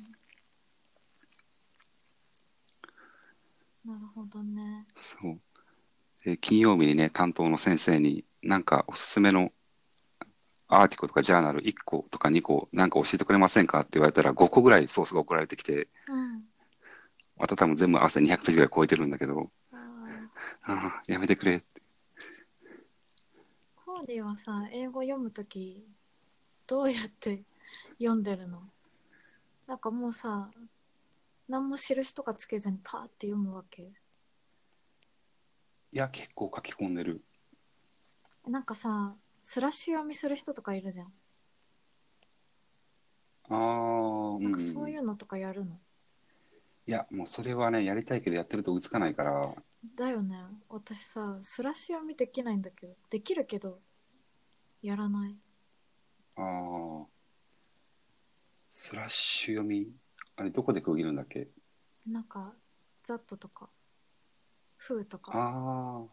[3.94, 4.86] なるほどね。
[4.96, 5.40] そう。
[6.24, 9.52] で金曜日にね、担当の先生に、なんかおすすめの
[10.68, 16.44] アーティコとかジャーナル1個とか2個、なんか教えてくれませんかって言われたら5個ぐらいソースが送られてきて、うん。
[17.38, 19.78] また多分全部合わせて200ページぐらい超えてるんだけど、あ
[20.64, 25.84] ああ、やめてくれーはさ英語読むとき
[26.68, 27.44] どうやって
[28.00, 28.62] 読んでるの？
[29.68, 30.50] なんかもうさ
[31.48, 33.84] 何も印とかつけずにパーって読むわけ？
[35.94, 37.22] いや、結構書き込んでる。
[38.48, 41.08] なんかさスラッシュ読みする人とかいるじゃん。
[43.50, 43.56] ああ、
[44.38, 44.44] うん。
[44.44, 45.78] なんかそういうのとかやるの、
[46.88, 49.54] いや、もうそれはね、やりたいけどやってると追いつかないから、
[49.96, 50.38] だよね。
[50.70, 53.80] 私さスラッシュ読みできないんだけどできるけど
[54.82, 55.38] やらない。
[56.38, 56.42] あ
[57.04, 57.06] あ、
[58.66, 59.92] スラッシュ読み、
[60.36, 61.50] あれどこで区切るんだっけ？
[62.08, 62.54] なんか
[63.04, 63.70] ザットとか。
[64.78, 65.32] フーとか。
[65.36, 66.08] ああ。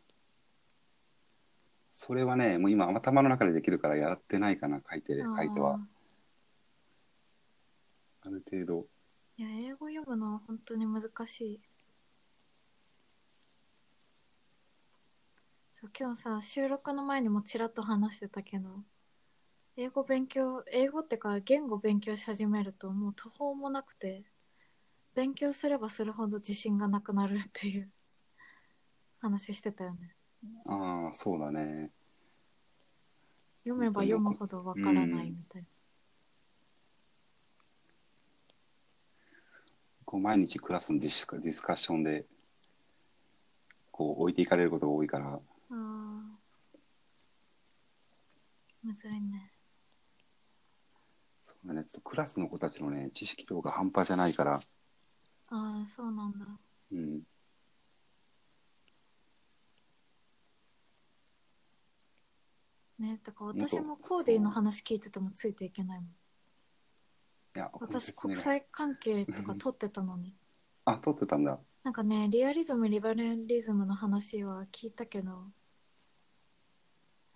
[1.91, 5.81] それはね、もう今頭の中でできるからやってないかな、書いて、書いては。
[8.21, 8.87] ある程度。
[9.39, 11.61] いや英語読むのは本当に難しい
[15.81, 18.83] そう今日さ収録の前にもちらっと話してたけど
[19.77, 24.25] 英語勉強英語ってか言語勉強し始めるともう途方もなくて
[25.15, 27.89] 勉強すればするほど自信がなくなるっていう
[29.21, 30.17] 話してたよね。
[30.67, 31.93] ああ、そうだね。
[33.63, 35.69] 読めば読むほどわからないみたいな、
[40.05, 42.25] こう毎日クラスのディスカディスカッションで、
[43.93, 45.39] こう置いていかれることが多いから、
[45.71, 46.39] ああ
[48.83, 49.53] むずいね。
[51.45, 54.61] そうだね、ちょっとクラスの子たちのね、知識量が半端じゃないから、
[55.51, 56.47] ああそうなんだ。
[56.93, 57.23] うん。
[62.99, 66.09] ねだから私もコーディの話聞いててもついていけないもん。
[67.57, 70.37] いや、私国際関係とか取ってたのに。
[70.85, 71.61] あ、撮ってたんだ。
[71.83, 75.51] なんかねリアリズムリバレリズムの話は聞いたけど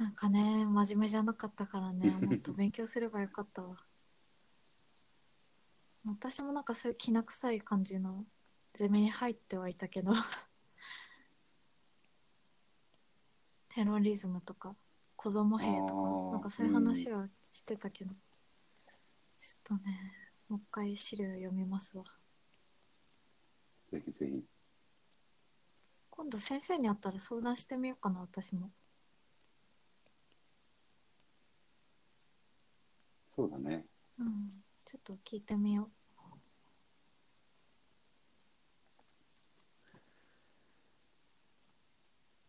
[0.02, 3.76] なんかね真面目じゃなかったからねもっと勉強すればよかったわ。
[6.04, 8.26] 私もなんかそういうきな臭い感じの
[8.74, 10.12] ゼミに入ってはいたけど。
[13.68, 14.74] テロリズムとか
[15.14, 18.12] 子供兵とかなんかそういう話はしてたけど、
[19.38, 22.02] ちょっとねもう一回資料読みますわ。
[23.92, 24.44] ぜひぜひ。
[26.10, 28.72] 今度先生に会ったら相談してみようかな私も
[33.34, 33.86] そうだね。
[34.18, 34.50] うん
[34.84, 35.88] ちょっと聞いてみよ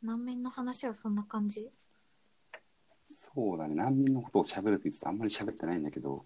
[0.01, 1.71] う難民の話はそんな感じ？
[3.05, 3.75] そうだね。
[3.75, 6.25] 難民のことを喋るって言ってたあんまり喋ってないんだけど、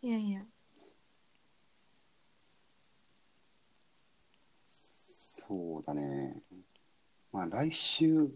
[0.00, 0.42] いやいや
[4.62, 6.36] そうだね。
[7.32, 8.32] まあ来週ぐ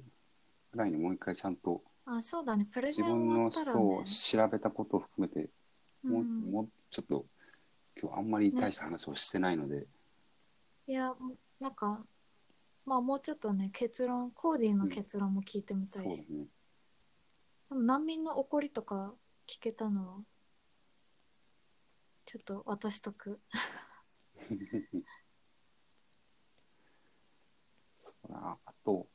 [0.75, 2.67] らいにもう一回ちゃんとあそうだね。
[2.71, 3.73] プレゼン自分の終わったらね。
[3.73, 5.51] そう調べたことを含めて
[6.03, 6.41] もう,、うん。
[6.51, 7.27] もうちょっと
[8.01, 9.87] 今日あんまり大した話をしてないので、
[10.87, 11.15] いや
[11.61, 12.05] なんか
[12.85, 16.47] まあもうちょっとね結論コーディの結論も聞いてみたいし、そうだね。
[17.69, 19.15] でも難民の怒りとか
[19.47, 20.17] 聞けたのは
[22.25, 23.41] ちょっと渡しとく
[28.03, 28.59] そうだな。
[28.65, 29.07] あと、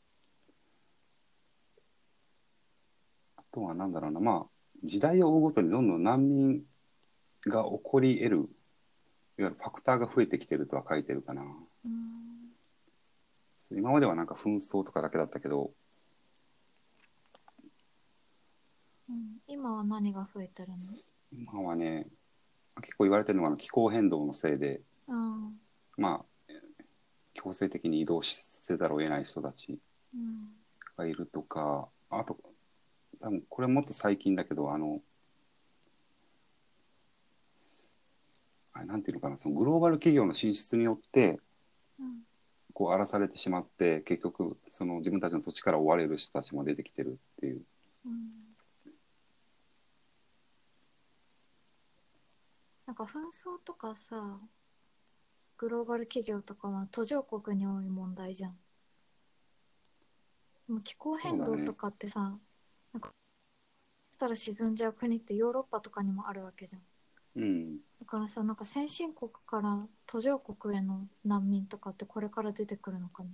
[3.37, 4.49] あとはなんだろうな、まあ、
[4.83, 6.61] 時代を追うごとにどんどん難民
[7.47, 8.47] が起こり得る、いわ
[9.39, 11.41] ゆるファクターが増えてきてるとは書いてるかな。
[11.41, 11.45] う
[11.87, 12.51] ん。
[13.71, 15.71] 今まではなんか紛争とかだけだったけど、
[19.09, 19.37] うん。
[19.47, 20.75] 今は何が増えてるの？
[21.31, 22.05] 今はね、
[22.83, 25.59] 結構言われてるのはあの気候変動のせいで、うん。
[25.97, 26.53] まあ、
[27.33, 29.79] 強制的に移動せざるを得ない人たち
[30.13, 30.49] うん。
[30.95, 32.37] がいるとか、あと、
[33.19, 35.01] 多分これもっと最近だけど、あの、
[38.73, 41.39] あれなんていうのかな、そのグローバル企業の進出によって、
[41.99, 42.21] うん。
[42.73, 47.65] こう荒らされてしまって、結局、その自分たちの土地から追われる人たちも出てきてるっていう。
[48.05, 48.47] うん。
[52.87, 54.39] なんか紛争とかさ
[55.57, 58.57] グローバル企業とかは途上国に多い問題じゃん。
[60.67, 62.37] でも気候変動とかってさ、
[62.97, 63.09] なんか
[64.09, 66.81] そしたら沈んじゃう国ってヨーロッパとかにもあるわけじゃん
[67.35, 67.77] うん。
[67.99, 73.29] だからさなんか先進国から途上国への難民とかってこれから出てくるのかな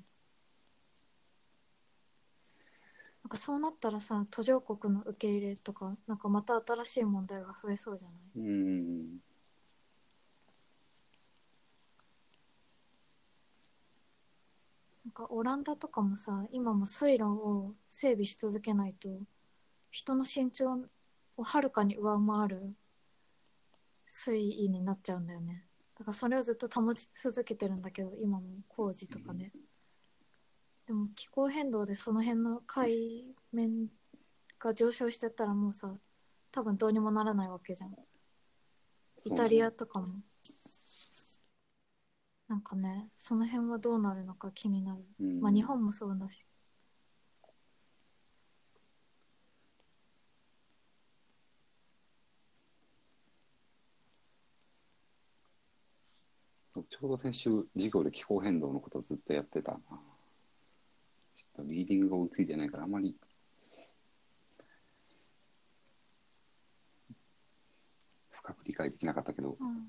[3.23, 8.39] なんかそうなったらさ途上国の受け入れとかなんかまた新しい問題が増えそうじゃない？
[8.39, 9.07] うん。
[15.05, 19.07] なんかオランダとかもさ今も水路を整備し続けないと
[19.93, 20.79] 人の身長
[21.37, 22.73] をはるかに上回る
[24.07, 25.67] 水位になっちゃうんだよね。
[25.99, 29.51] だからそれをずっと保ち続けてるんだけど今も工事とかね、
[30.87, 33.87] でも気候変動でその辺の海面
[34.57, 35.95] が上昇しちゃったらもうさ
[36.51, 37.93] 多分どうにもならないわけじゃん。
[39.25, 40.07] イタリアとかも。
[42.47, 45.03] なんかねその辺はどうなるのか気になる。
[45.19, 45.39] うん。
[45.39, 46.47] まあ日本もそうだし
[56.93, 59.79] ちょうど先週授業で気候変動のことをずっとやってたな。
[61.35, 63.15] ちょっとリーディングが追いついてないからあまり。
[68.29, 69.87] 深く理解できなかったけど、うん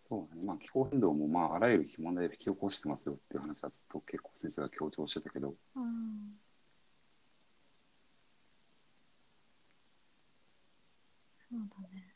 [0.00, 6.41] そうだね、まあ気候変動もまああらゆる問題で引き起こしてますよっていう話はずっと結構先生が強調してたけど、うん。
[11.52, 12.14] そうだね。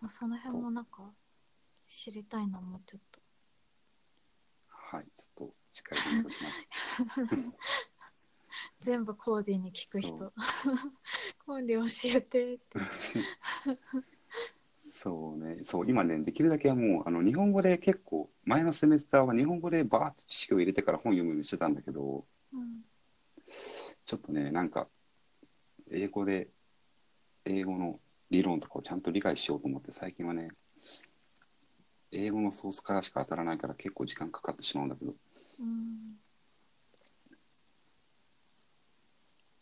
[0.00, 1.12] まあその辺もなんか
[1.86, 3.20] 知りたいなもうちょっと。
[4.68, 6.70] はい、ちょっとしっかり勉強します。
[8.80, 10.32] 全部コーディに聞くそ人
[11.46, 12.78] コーディ教えてって
[15.00, 22.82] そうね、そう、今ね、できるだけもう、あの、日本語で結構、前のセメスターは日本語でバーッと知識を入れてから本読むようにしてたんだけど、うん
[24.04, 24.88] ちょっとね、なんか、
[25.92, 26.48] 英語で、
[27.44, 30.48] 英語の理論とかをちゃんと理解しようと思って、最近はね、
[32.10, 35.14] 英語のソースからしか当たらないから結構時間かかってしまうんだけど、
[35.60, 36.16] うん。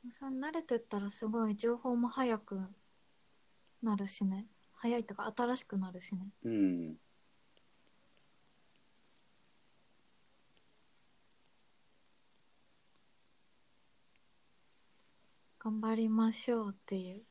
[0.09, 2.59] それ慣れてったらすごい情報も早く
[3.83, 4.47] なるしね。
[4.77, 6.29] 早いとか新しくなるしね。
[6.45, 6.95] うん、
[15.59, 17.23] 頑張りましょうっていう。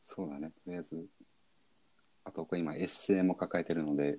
[0.00, 1.06] そうだね、とりあえず、
[2.24, 4.18] あと、これ今、エッセイも抱えてるので、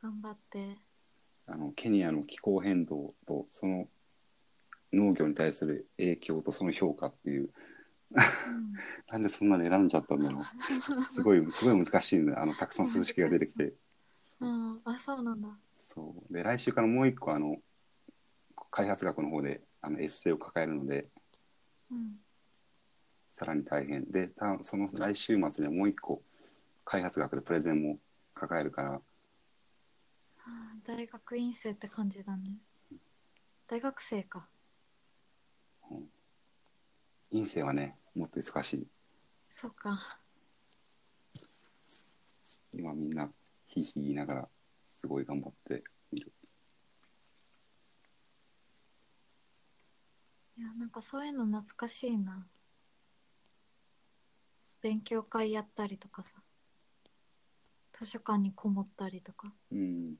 [0.00, 0.76] 頑張って。
[1.46, 3.88] あのケニアの気候変動とその
[4.92, 7.50] 農業に対する影響とその評価っていううん
[9.10, 10.44] なんでそんなの選んじゃったんだろう。
[11.08, 13.72] すごいすごい難しいんだあのたくさん数式が出てきて。
[14.40, 15.48] うんあそうなんだ。
[15.78, 16.32] そう。
[16.32, 17.56] で来週からもう一個あの
[18.70, 21.06] 開発学の方であのエッセイを抱えるので
[21.90, 22.16] うん。
[23.38, 24.10] さらに大変。
[24.10, 26.22] でたその来週末にはもう一個
[26.84, 27.98] 開発学でプレゼンも
[28.34, 28.90] 抱えるから。
[28.92, 29.00] は
[30.38, 32.56] あ大学院生って感じだね。
[33.68, 34.48] 大学生か。
[37.32, 38.86] 院生はねもっと忙しい。
[39.48, 40.18] そうか。
[42.72, 43.28] 今みんな
[43.66, 44.48] ひいひい言いながら
[44.88, 46.32] すごい頑張っている。
[50.58, 52.46] いやなんかそういうの懐かしいな。
[54.82, 56.42] 勉強会やったりとかさ。
[57.92, 59.52] 図書館にこもったりとか。
[59.70, 60.14] うん。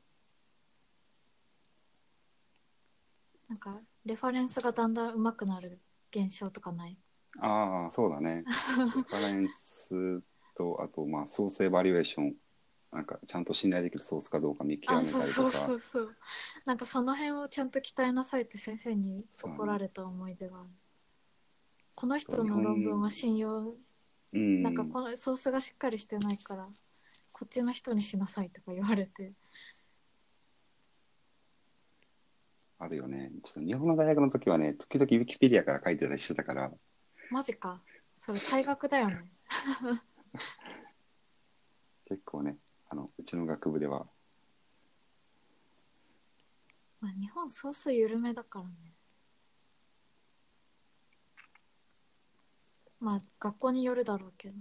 [3.48, 6.96] なんかレファレンスがだんだん上手くなる現象とかない？
[7.38, 8.44] ああそうだね。
[8.76, 10.22] レファレンス
[10.56, 12.34] とあとまあソースエバリュエーション
[12.92, 15.24] なんかちゃんと信頼できるソースかどうか見極あめたりとか。
[15.24, 16.16] そうそうそうそう。
[16.64, 20.68] なんかその辺をちゃんと鍛えなさいって先生に怒られた思い出がある、
[21.94, 23.76] この人の論文は信用
[24.32, 24.62] うん。
[24.62, 26.68] なんかこのソースがしっかりしてないから
[27.32, 29.32] こっちの人にしなさいとか言われて。
[32.78, 33.30] あるよね。
[33.42, 36.72] ちょっと日本の大学の時はね時々ウィキペディアから書いてたりしてたから
[37.30, 37.80] マジか。
[38.14, 39.32] それ退学だよね。
[42.04, 42.56] 結構ね
[42.88, 44.06] あのうちの学部では。
[47.00, 48.72] まあ日本ソース緩めだからね。
[52.98, 54.54] まあ学校によるだろうけど。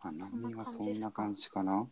[0.00, 1.86] あんな波はそんな感じかな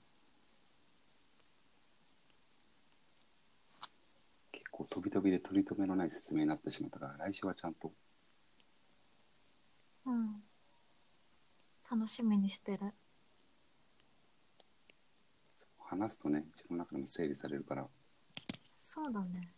[4.81, 7.93] 結構飛び飛びで取り留めのない説明になってしまったから来週はちゃんと。
[10.07, 10.43] うん。
[11.91, 12.79] 楽しみにしてる。
[15.79, 17.87] 話すとね自分の中でも整理されるから。
[18.73, 19.53] そうだね。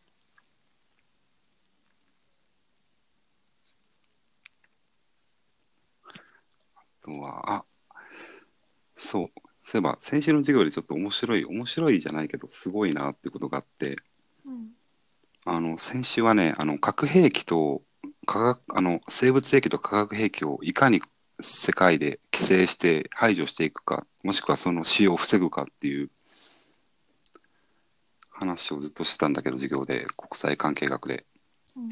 [6.75, 7.65] あとはあ
[8.97, 9.29] そう。
[9.65, 13.91] そういえば先週の授業でちょっと面白い面白いじゃないけどすごいなってことがあって。
[13.91, 14.12] うん
[15.45, 17.83] あの先週はねあの核兵器と
[18.27, 21.03] 化学あの生物兵器と化学兵器をいかに
[21.41, 26.11] 世界で規制して排除していくかもしくはその使用を防ぐかっていう
[28.31, 31.25] 話をずっとしてたんだけど授業で国際関係学で。
[31.77, 31.89] うん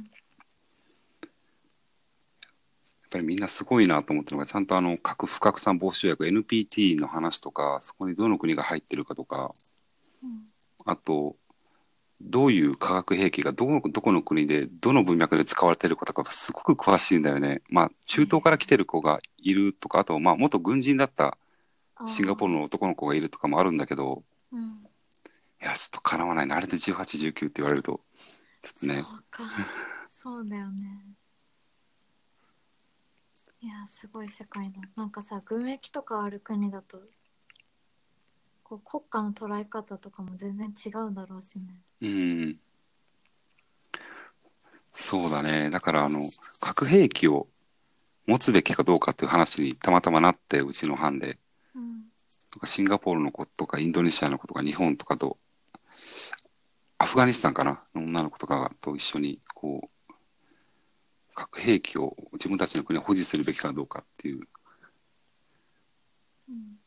[3.03, 9.51] やっぱりみんなすごいなと思ってるのがちゃんとあの核不拡散防止条約 NPT の話とかそこにどの国が入ってるかとか。
[10.22, 10.44] うん。
[10.84, 11.34] あと
[12.20, 17.62] どういう化学兵器がどのどこの国でどの文脈で使われてるかとかすごく詳しいんだよね。
[17.68, 21.38] まあ中東から来てる子がいるとかあとまあ元軍人だった
[21.96, 24.86] あシンガポールの男の子がいるとかもあるんだけどうん。
[25.62, 26.56] いやちょっとかなわないな。
[26.56, 28.00] あれで1819って言われると
[28.62, 28.94] ちょっとね。
[28.96, 29.44] そうか。
[30.06, 31.04] そうだよね。
[33.62, 34.80] いやすごい世界だ。
[34.96, 37.02] なんかさ軍役とかある国だと
[38.70, 42.60] こう国家の捉え方とかも全然違うだろうしねうん。
[44.92, 45.70] そうだね。
[45.70, 47.48] だから、あの、核兵器を
[48.26, 51.38] 持つべきかどうかっていう話にたまたまなって、うちの班で。
[51.74, 52.04] うん
[52.52, 55.38] とかシンガポールの子とかインドネシアの子とか日本とかと
[56.98, 57.84] アフガニスタンかな？
[57.94, 60.12] の女の子とかと一緒にこう
[61.32, 64.40] 核兵器を自分たちの国を保持するべきかどうかっていう
[66.48, 66.80] うん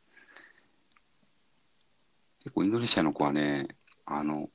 [2.43, 3.67] 結構インドネシアの子はね
[4.05, 4.49] あの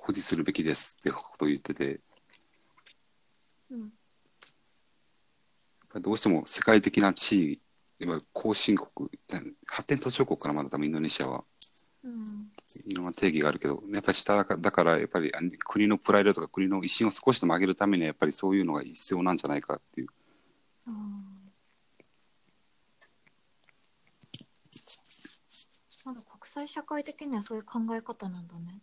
[0.00, 2.00] 保持するべきですってことを言ってて
[3.70, 3.92] うん。
[6.00, 7.60] どうしても世界的な地位
[8.00, 9.10] いわゆる後進国
[9.66, 11.44] 発展途上国からまだ多分インドネシアは。
[12.02, 12.50] うん。
[12.86, 20.08] いろんな定義があるけど、やっぱり下だから、だからやっぱりあ国のプライドとか国の威信を少しでも上げるためには、やっぱりそういうのが必要なんじゃないかっていう。
[20.86, 21.42] あー
[26.04, 28.82] まだ国際社会的にはそういう考え方なんだね。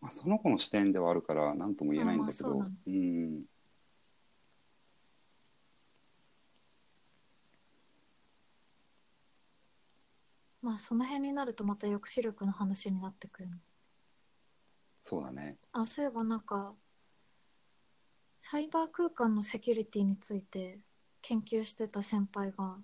[0.00, 2.68] まあ、その子の視点ではあるから、なんとも言えないんだけどあまあ。
[10.60, 13.56] まあその辺になるとまた抑止力の話になってくるの。
[15.02, 15.56] そうだね。
[15.72, 16.74] あそういえばなんか
[18.40, 20.80] サイバー空間のセキュリティについて
[21.22, 22.78] 研究してた先輩が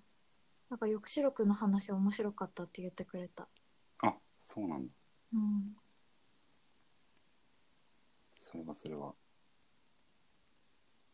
[0.69, 3.47] なんか抑止力の話面白かったって言ってくれた。
[4.03, 4.93] あ、そうなんだ。
[5.33, 5.75] うん。
[8.35, 9.13] それはそれは。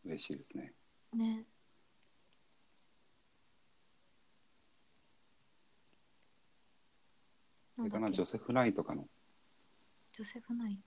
[0.04, 0.74] 嬉しいですね。
[1.14, 1.46] ね。
[7.76, 9.08] それかな、ジョセフ・ライとかの。
[10.12, 10.76] ジョセフ・ナイン。
[10.78, 10.82] い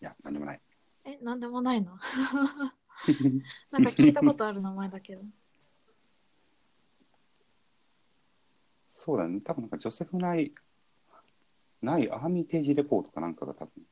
[0.00, 0.60] や、なんでもない。
[1.04, 1.98] え、なんでもないの？
[3.70, 5.22] なんか聞いたことある名前だけど。
[8.90, 9.40] そうだね。
[9.40, 10.52] 多分なんかジョセフ・ナイ、
[11.80, 13.86] ナイ・アーミテージ・レポートかなんかが多分。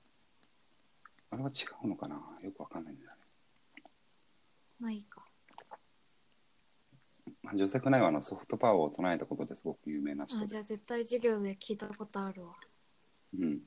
[1.30, 2.16] あれは違うのかな？
[2.42, 3.16] よくわかんないんだよね。
[4.80, 5.24] ないか。
[7.42, 10.84] まあジョセフ・ナイはあのソフトパワーを唱えたことですごく有名な人あ、ですじゃあ絶。
[10.84, 12.54] 対授業で聞いたことあるわ。
[13.38, 13.61] うん。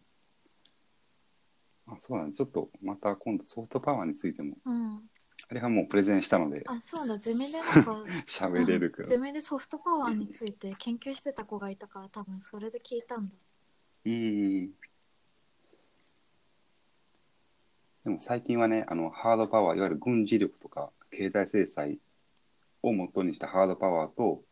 [1.88, 2.34] あ、そうだね。
[2.34, 5.10] ちょっとまた今度ソフトパワーについても、うん。
[5.52, 9.10] あれはもうプレゼンしたのであ、そうだ、ゼミでなんか、 喋れるけど。
[9.10, 13.34] ゼミでソフトパワーについて研究してた子がいたから多分それで聞いたんだ。
[14.06, 14.68] うん。
[18.04, 22.00] でも最近はね、あの、ハードパワー、いわゆる軍事力とか経済制裁
[22.84, 24.44] を元にしたハードパワーと、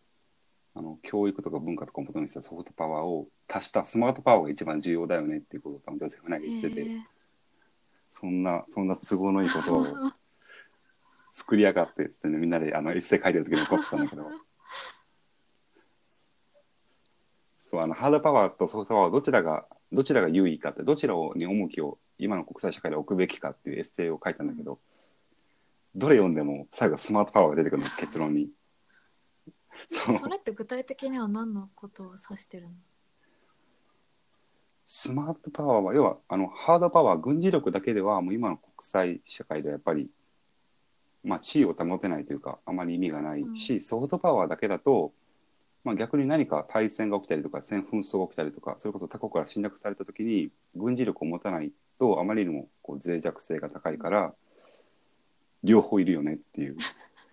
[0.74, 6.88] あの、教育とか文化とかを元にしたソフトパワーを足したスマートパワーが一番重要だよねっていうことを多分ジョセフ・ナイが言ってて、
[8.10, 9.86] そんな、そんな都合のいいことを
[11.38, 14.24] 作りやがってっつってね、みんなであのエッセイ書いてる時に怒ってたんだけど。
[17.60, 24.80] そう、あの、ハードパワーとソフトパワー、どちらが、どちらが優位かって、どちらに重きを今の国際社会で置くべきかっていうエッセイを書いたんだけど、
[25.94, 28.50] どれ読んでも最後スマートパワーが出てくるの、結論に。
[29.90, 32.74] そうそれって具体的には何のことを指してるの？
[34.88, 40.10] スマートパワーは、要は、あの、ハードパワー、軍事力だけでは、もう今の国際社会ではやっぱり、
[41.28, 45.12] まあ、地位を保てないというか、あまり意味がないし、ソフトパワーだけだと、
[45.84, 54.34] まあ、逆に何か対戦が起きたりとか、戦紛争が起きたりとか、それこそ他国から侵略されたときに、軍事力を持たないと、あまりにもこう脆弱性が高いから、
[55.64, 56.78] 両方いるよねっていう。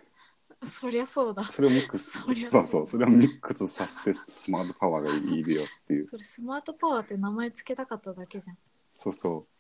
[0.65, 1.45] そりゃそうだ。
[1.45, 6.07] それをミックス、そうそうそれをミックスさせて、スマートパワーがいるよっていう。
[6.07, 8.59] それスマートパワーって名前つけたかっただけじゃん。
[8.91, 9.55] そうそう。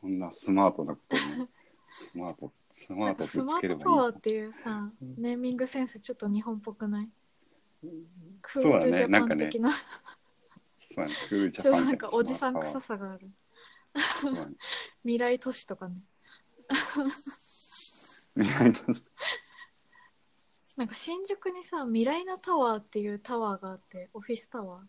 [0.00, 1.48] そんなスマートなことをね、
[1.88, 3.78] スマート、スマートスマー。
[3.78, 7.08] パワーっていうさ、ネーミングセンスちょっと日本っぽくない？
[8.42, 9.76] クールジャパン的な、そ
[10.94, 11.14] うだね。
[11.28, 13.30] クールジャパンなんかおじさん臭さがある。
[15.02, 15.94] 未来都市とかね。
[18.36, 18.74] 未来の
[20.76, 24.82] なんか新宿にさ、未来なタワーっていうタワーがあって、オフィスタワー。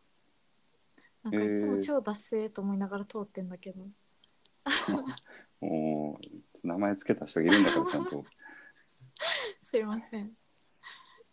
[1.23, 3.85] なんかいつも超ダッセーと思いながら通ってんだけど、
[5.61, 6.19] も
[6.63, 8.25] う、名前つけた人がいるんだから、ちゃんと。
[9.61, 10.33] すいません。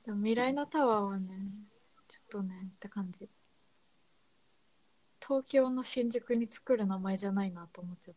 [0.05, 1.51] でも未来なタワーはね、
[2.09, 3.29] ちょっとね、って感じ。
[5.27, 8.15] 東京の新宿に作る名前じゃないなと思っちゃっ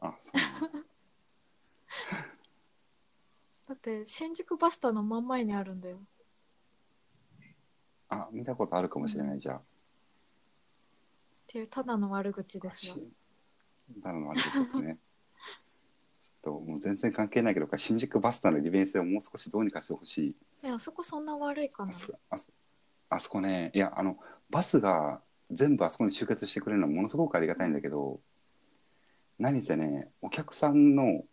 [0.00, 0.06] た。
[0.08, 0.88] あ、そうなんだ。
[3.66, 5.98] だって新宿バスタの真ん前にあるんだよ。
[8.08, 9.58] あ、見たことあるかもしれない、じゃあ。
[9.58, 9.62] っ
[11.48, 12.96] ていうただの悪口ですわ。
[13.98, 14.98] だの悪いですね。
[16.20, 20.34] ちょっともう全然関係ないけど、新宿バスタの利便性をもう少しどうにかしてほしい。
[20.64, 21.92] え、あそこそんな悪いかな。
[21.92, 22.52] あそ
[23.08, 24.18] あそこね、いや、あの、
[24.50, 25.20] バスが
[25.50, 28.20] 全部あそこに集結してくれるのはものすごくありがたいんだけど、
[29.38, 31.24] 何せね、お客さんの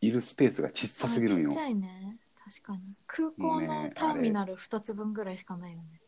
[0.00, 1.50] いるスペースが小さすぎるんよ。
[1.50, 2.18] あちっちゃいね。
[2.44, 2.82] 確かに。
[3.06, 6.00] 空港のねターミナル2つ分ぐらいしかないよね。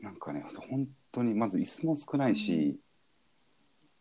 [0.00, 2.78] なんかね本当にまず椅子も少ないし、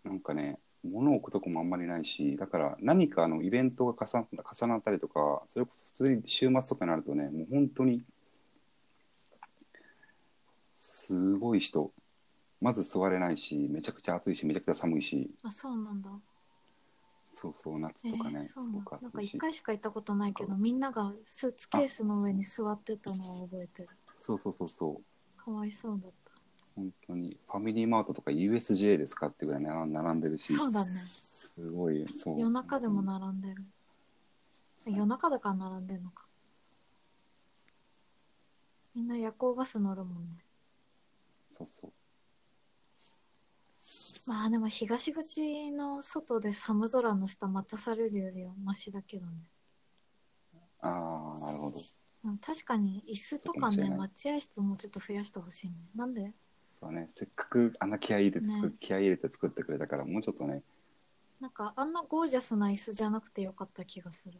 [0.07, 8.03] なんかね物を置くとこもあんまりないしだから何かのイベントが重な重なったりとかそれこそ普通に週末とかになるとねもう本当に
[10.75, 11.91] すごい人
[12.61, 15.29] まず座れないしめちゃくちゃ暑いしめちゃくちゃ寒いし。
[15.43, 16.09] あそうなんだ。
[17.27, 18.91] そうそう夏とかね、えーそうすごなんだ。
[19.01, 19.37] なんかく暑いし。
[19.37, 23.89] 1回しか行ったことないけどみんながスーツケースの上に座ってたのを覚えてる。
[24.15, 25.43] そうそうそうそう。
[25.43, 26.36] かわいそうだった
[26.77, 30.91] 本当にファミリーマートとか USJ ですかってぐらい並並んでるしそうだね。
[30.91, 32.39] すごいそう。
[32.39, 33.65] 夜中でも並んでる。
[34.85, 36.27] 夜中だから並んでるのか。
[38.93, 40.45] みんな夜行バス乗るもんね。
[41.49, 41.91] そうそう。
[44.29, 49.31] まあでも東口の外で寒空の下待たされるよりはマシだけどね。
[50.81, 51.77] ああなるほど。
[52.25, 55.73] うん確かに椅子とかね待合室もうちょっと増やしてほしいね。
[55.95, 56.33] なんで？
[56.79, 57.09] そうね。
[57.13, 60.63] せっかくあんな気合い入れて作,、ね気合い入れて作ってくれたからもうちょっとね。
[61.39, 64.39] なんかあんなゴージャスな椅子じゃなくてよかった気がする。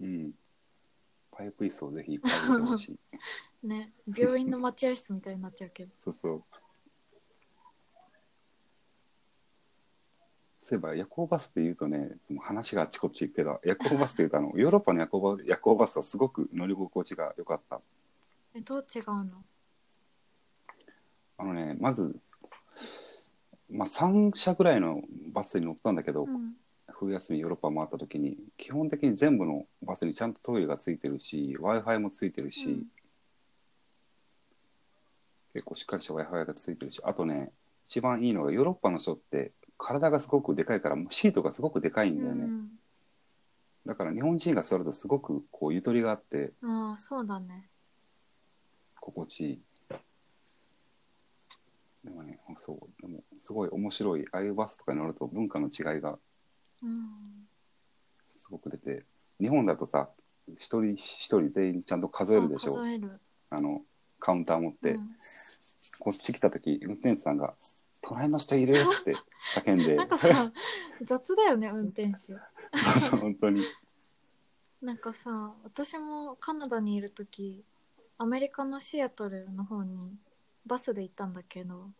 [0.00, 0.32] うん。
[1.30, 2.98] パイプ椅子をぜひいっぱい入れてほしい。
[3.66, 3.92] ね。
[4.14, 5.92] 病院の待合室みたいになっちゃうけど。
[6.02, 6.44] そうそう。
[10.60, 17.82] そういえば夜行バスって言うとねその話があっちこっち行くけど夜行バスって言うとあの ヨーロッパの夜行バ夜行バスはすごく乗り心地が良かった。
[18.54, 19.44] えどう違うの？
[21.38, 22.16] あのねまず、
[23.70, 26.54] まあ、3社ぐらいのバスに乗ったんだけど、うん。
[26.96, 32.84] 冬休みヨーロッパ回った時に基本的に全部のバスにちゃんとトイレがついてるし w i f i もついてるし、うん。
[35.54, 37.50] 結構しっかりした w i f i がついてるしあとね
[37.88, 42.68] 一番いいのがヨーロッパの人って体がすごくでかいからシートがすごくでかいんだよね、うん。
[43.86, 47.68] だから日本人が座るとすごくこうゆとりがあってああそうだね
[49.00, 49.60] 心地いい
[52.04, 56.18] でもねそうでもすごい面白いああいうバスとかに乗ると文化の違いが
[56.82, 57.48] うん
[58.34, 59.04] すごく出て
[59.40, 60.08] 日本だとさ
[60.58, 62.72] 一人一人全員ちゃんと数えるでしょ？
[62.72, 63.82] あ数える、あの
[64.18, 65.16] カウンター持って、うん。
[65.98, 67.54] こっち来た時運転手さんが
[68.02, 69.14] 「隣の人いる!」って
[69.54, 69.94] 叫んで。
[69.96, 70.52] なんかさ
[71.02, 72.14] 雑だよね運転手。
[72.16, 72.38] そう
[73.00, 73.64] そう本当に。
[74.82, 77.64] なんかさ私もカナダにいる時
[78.18, 80.14] アメリカのシアトルの方に
[80.66, 81.90] バスで行ったんだけど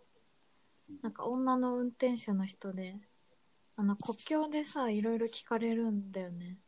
[1.02, 2.96] なんか女の運転手の人で
[3.76, 6.58] あの国境でさいろいろ聞かれるんだよね。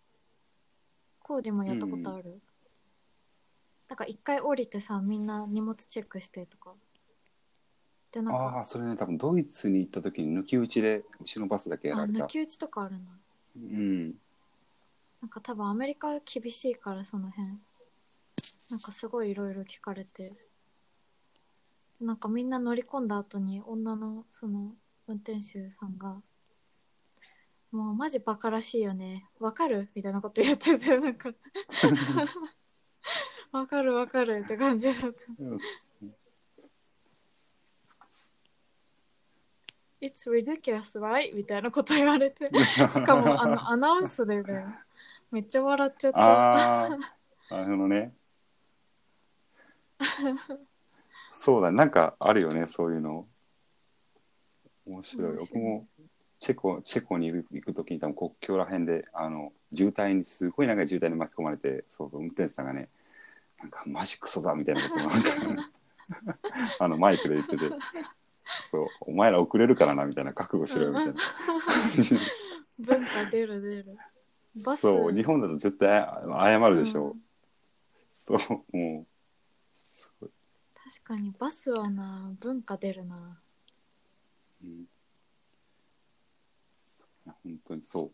[1.21, 2.41] コーディもやったことある、
[3.89, 6.73] なんか一回降りてさみんな荷物チェックしてとか。
[8.13, 12.25] でなんかああそれね多分ドイツに行った時に抜き打ちで後ろのバスだけやあられた。
[12.25, 12.99] 抜き打ちとかあるな
[13.57, 14.15] うん。
[15.21, 17.49] なんか多分アメリカ厳しいからその辺。
[18.71, 20.33] なんかすごいいろいろ聞かれて
[22.01, 24.75] なんかみんな乗り込んだ後に女のその
[25.07, 26.21] 運転手さんが
[27.73, 29.29] 「もうマジバカらしいよね。
[29.39, 31.33] わかる?」みたいなこと言っててなんか
[33.53, 35.25] 「わかるわかる」って感じだった
[40.03, 42.47] 「It's ridiculous, right?」みたいなこと言われて。
[42.47, 42.53] し
[43.05, 44.67] かもあの アナウンスでね
[45.31, 46.19] めっちゃ笑っちゃった。
[46.19, 46.89] ああ
[47.51, 48.15] なるほどね
[51.47, 53.25] そうだなんかあるよねそういうの。
[54.85, 55.31] 面白い。
[55.31, 55.47] 面白い。
[55.47, 55.87] 僕も
[56.41, 62.89] チェコチェコに行く時に多分国境ら辺であの渋滞にすごい長い渋滞に巻き込まれてそうそう運転手さんがね
[63.61, 65.23] なんかマジクソだみたいなことをなん
[65.57, 65.71] か
[66.81, 67.69] あのマイクで言ってて
[68.73, 71.15] そうお前ら遅れるからなみたいな覚悟しろよみたいな。
[72.81, 73.97] 文化出る出る。
[74.65, 76.05] バスそう日本だと絶対
[76.41, 77.21] 謝るでしょ、うん。
[78.17, 79.16] そうもう
[80.89, 83.41] 確かにバスはな文化出るな。
[84.63, 84.87] うん、い
[87.27, 88.11] や本当にそう。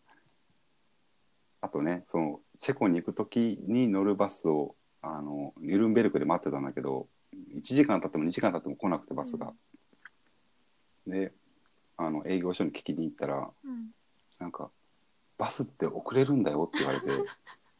[1.60, 7.08] あとねそのチェコに行く時に乗るバスをあのニュルンベルクで待ってたんだけど
[7.54, 9.52] 1時間経っても2時間経っても来なくてバスが、
[11.06, 11.34] で
[11.98, 13.90] あの営業所に聞きに行ったらうん。
[14.40, 14.70] なんか
[15.36, 17.06] 「バスって遅れるんだよ」って言われて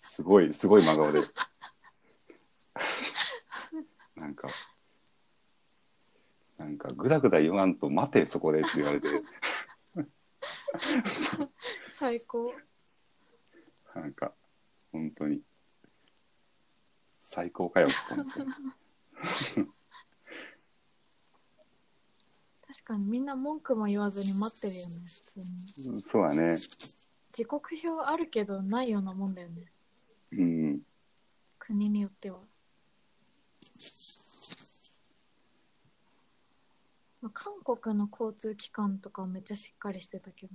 [0.01, 1.22] すごいすごい真顔で。
[4.16, 4.49] なんか
[6.62, 9.08] なんかグダグダ言わんと待てそこでって言われて。
[11.88, 12.54] 最高。
[13.96, 14.32] なんか
[14.92, 15.42] 本当に。
[17.16, 18.32] 最高かよって思って
[22.66, 25.46] 確かにみんな文句も言わずに待ってるよね普通に。
[26.02, 26.58] そうだね。
[27.32, 29.72] 時刻表あるけどないようなもんだよね。
[30.32, 30.82] うん。
[31.58, 32.38] 国によっては、
[37.22, 40.52] まあ、韓国の交通機関とかはめっちゃしっかりしてたけど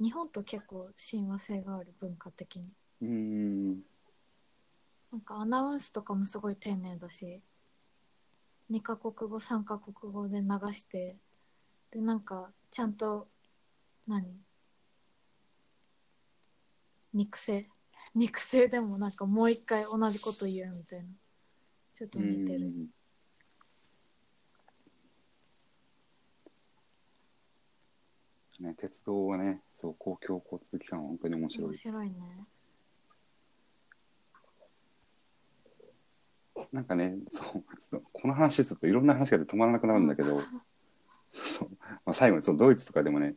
[0.00, 2.66] 日本と結構親和性がある文化的に。
[3.00, 3.68] うん。
[5.12, 7.40] なんかアナウンスとかもすごい丁寧だし
[8.68, 11.16] 2カ国語3カ国語で流して
[11.90, 13.28] でなんかちゃんと
[14.06, 14.24] 何？
[17.14, 17.68] 肉声？
[18.14, 21.06] 肉声でもなんかもう一回同じこと言うみたいな。
[21.94, 22.72] ちょっと似てる
[28.60, 31.66] ね、鉄道はね、そう、公共交通機関は本当に面白い。
[31.68, 32.46] 面白いね
[36.72, 40.40] なんかね、そう、そうこの話するといろんな話が止まらなくなるんだけど、
[41.32, 41.68] そうそう、
[42.04, 43.36] まあ、最後にそのドイツとかでもね、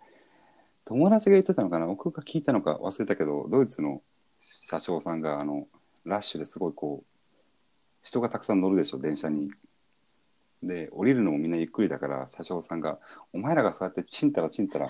[0.85, 4.01] 友達が言ってたのかな、僕が聞いたのか忘れたけど、ドイツの
[4.41, 5.67] 車掌さんが、あの、
[6.03, 7.05] ラッシュですごいこう、
[8.01, 9.51] 人がたくさん乗るでしょ、電車に。
[10.63, 12.99] で、降りるのもみんなゆっくりだから、車掌さんが、
[13.33, 14.89] お前らがそうやってちんたらちんたら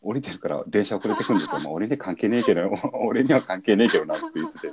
[0.00, 1.58] 降りてるから電車遅れてくんですよ。
[1.62, 2.70] まあ、俺に関係ねえけど、
[3.04, 4.72] 俺には関係ねえけどなって言ってて。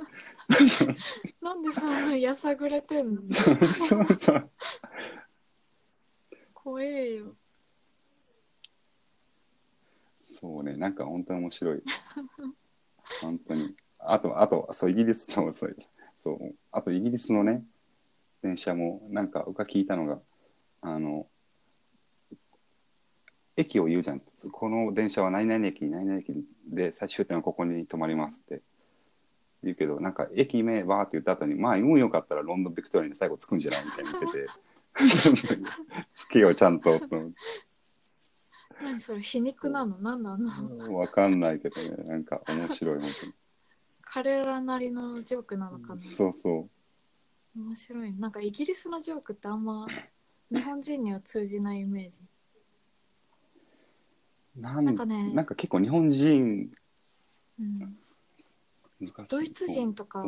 [1.42, 3.22] なんでそんなやさぐれてんの？
[3.34, 4.50] そうそうそう。
[6.52, 7.34] 怖えよ
[10.40, 11.82] そうね、なんか本当に面白い。
[13.20, 13.74] 本当に。
[13.98, 15.70] あと、あと、そう、イギリス、そうそう、
[16.20, 17.64] そう、あとイギリスのね、
[18.42, 20.20] 電車も、なんか、僕が聞いたのが、
[20.80, 21.26] あの、
[23.56, 24.22] 駅を言うじゃん。
[24.52, 26.32] この電車は何々駅、何々駅
[26.66, 28.62] で、最終点はここに止まりますって
[29.62, 34.46] 言うけど、なんか、駅名わーって言った後に、まあ、運よかったらロンドン・ビクトリアに最後着くんじゃないみたいに言ってて、
[36.14, 36.98] 着けよ、ちゃんと。
[38.82, 39.98] 何それ皮肉なの？
[39.98, 40.96] 何なの？
[40.96, 43.34] わかんないけどね、なんか面白い、本当に。
[44.00, 46.00] 彼らなりのジョークなのかな。
[46.00, 46.66] そうそ
[47.56, 49.86] 面白いなんかイギリスのジョークってあんま
[50.50, 52.22] 日本人には通じないイメージ
[54.56, 54.60] う。
[54.60, 56.72] なんなんかねなんか結構日本人、
[57.58, 57.96] うん
[59.00, 59.36] 難しい。
[59.36, 60.22] ドイツ人とか。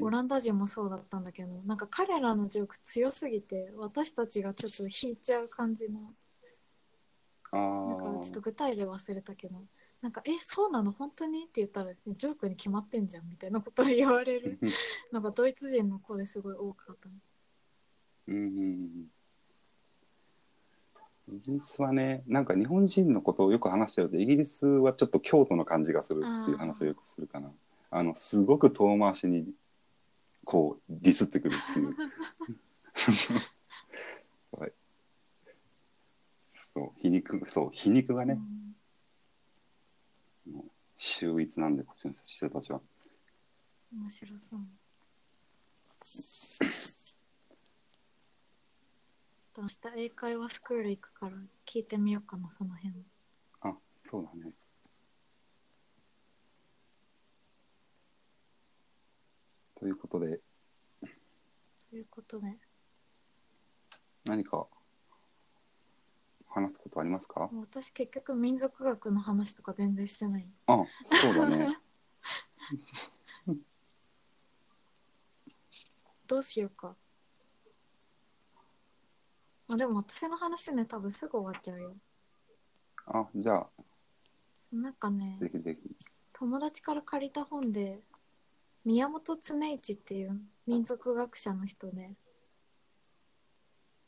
[0.00, 6.14] オランダ人もそうだったんだけどなんか彼らのジョーク強すぎて私たちがちょっと引いちゃう感じの
[7.52, 7.56] あ
[7.86, 9.62] なんあかちょっと具体例忘れたけど
[10.04, 10.92] なんか「えそうなの？
[10.92, 14.58] 本当に?」って言ったら「ジョークに決まってんじゃん」みたいなことを言われる
[15.10, 17.14] なんかドイツ人の子ですごい多かったの
[18.28, 18.44] うんうん
[21.28, 21.36] うん。
[21.36, 27.50] イギリスはね、なんか日本人のことをよく話してると、イギリスはちょっと京都の感じがするっていう話をよくするかな。
[27.90, 29.54] あの、すごく遠回しに、
[30.44, 31.96] こう、ディスってくるっていう。
[34.60, 34.72] はい
[36.74, 38.38] そう、皮肉、そう、皮肉がね、
[41.06, 42.78] 秀逸なんで、こっちの人たちは。
[42.78, 42.94] うん
[43.94, 44.60] 面白そう
[46.02, 46.66] ちょ
[49.46, 52.92] っと明日英会話スクール行くから聞いてみようかなその辺
[53.62, 54.52] あ、そうだね。
[59.78, 60.40] ということで、
[61.88, 62.56] ということで
[64.24, 64.66] 何か
[66.54, 67.48] 話すことありますか？
[67.52, 70.46] 私結局民族学の話とか全然してない。
[70.66, 71.78] あ、そうだね。
[76.26, 76.96] どうしようか。
[79.68, 81.96] あでも私の話ね多分すぐ終わっちゃうよ。
[83.06, 83.66] あ、じゃあ、
[84.72, 85.96] なんかねぜひぜひ。
[86.32, 88.00] 友達から借りた本で
[88.84, 92.10] 宮本恒一っていう民族学者の人で「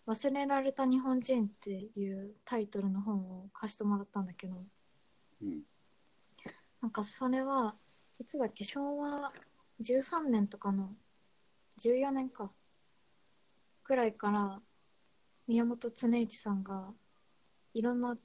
[0.07, 4.64] 忘れられた日本人」っていうタイトルの本を貸してもらったんだけど
[5.42, 5.62] うん。
[6.80, 7.74] なんかそれは
[8.18, 9.32] いつだっけ昭和
[9.80, 10.94] 13年とかの
[11.78, 12.50] 14年か
[13.82, 14.61] くらいから
[15.46, 16.92] 宮本恒一さんが
[17.74, 18.16] いろんな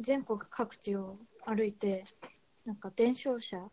[0.00, 2.04] 全国各地を歩いて
[2.64, 3.70] なんか伝承者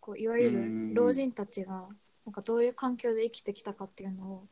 [0.00, 1.88] こういわゆる老人たちが
[2.26, 4.46] なんかどういう環境で生きてきたかっていうのを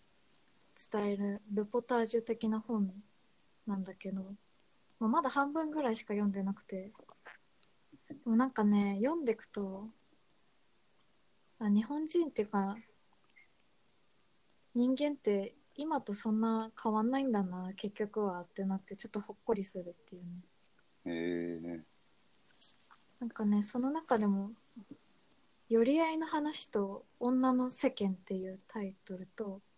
[0.93, 2.93] 伝えるルポタージュ的な本
[3.66, 4.22] なんだけど、
[4.99, 6.93] まあ、まだ半分ぐらいしか読んでなくて。
[8.09, 9.87] でもなんかね読んでくと
[11.61, 12.76] あ日本人っていうか
[14.74, 20.41] 人間って今とそんな変わんないんだな結局はってなってちょっとほっこりするっていうね。
[21.07, 21.85] え
[23.20, 24.53] なんかねその中でも
[25.68, 29.62] 「寄り合いの話と女の世間」っていうタイトルと「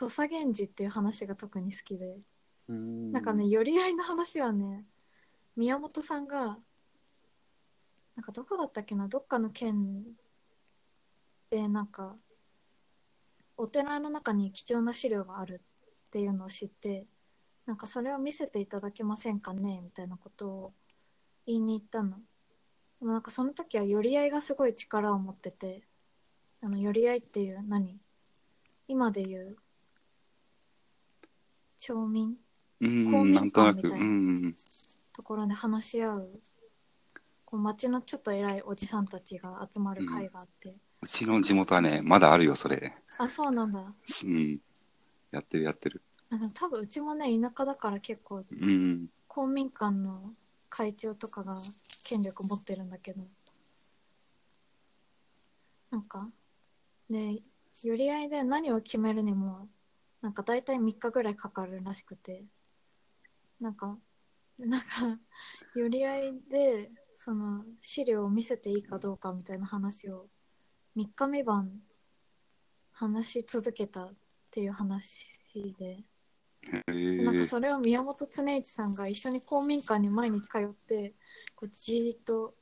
[0.00, 2.18] 土佐源氏」っていう話が特に好きで。
[2.70, 4.86] ー、なんかね、寄り合いの話はね、
[5.56, 6.58] 宮本さんが、
[8.16, 10.04] なんかどこだったっけなどっかの県
[11.50, 12.16] でなんか
[13.56, 15.62] お寺の中に貴重な資料がある
[16.06, 17.06] っていうのを知って
[17.66, 20.74] なんかそれを見せていただけませんかねみたいなことを
[21.46, 22.18] 言いに行ったの。
[23.00, 25.82] でもなんかその時は寄り合いがすごい力を持ってて
[26.62, 28.00] あの寄り合いっていう何？
[28.86, 29.56] 今で言う
[31.80, 32.36] 町民
[32.80, 34.08] うん、公民なんとなく、館みたいなう
[34.48, 34.54] ん。
[35.12, 36.40] ところで話し合う
[37.44, 42.94] こう町のちょっと偉いおじさんたちが集まる会があって、うちの地元はね、まだあるよ、それ。
[43.18, 44.58] あそうなんだうん。
[45.32, 46.02] やってるやってる。
[46.30, 49.08] あの多分うちもね田舎だから結構うん。
[49.26, 50.32] 公民館の
[50.68, 51.60] 会長とかが
[52.04, 53.22] 権力持ってるんだけど
[55.90, 56.28] なんか
[57.08, 57.38] で
[57.82, 59.68] 寄り合いで何を決めるにも
[60.22, 62.44] なんか大体3日ぐらいかかるらしくて
[63.60, 63.98] なんか
[64.58, 64.86] なんか
[65.74, 70.26] 寄り合いでその資料を見せていいかどうかみたいな話を
[70.96, 71.70] 3日3晩
[72.92, 74.14] 話し続けたっ
[74.50, 75.38] ていう話
[75.78, 76.04] で。
[77.24, 77.44] なんかえ。
[77.44, 81.14] それを宮本恒一さんが一緒に公民館に毎日通って
[81.54, 82.54] こうじーっと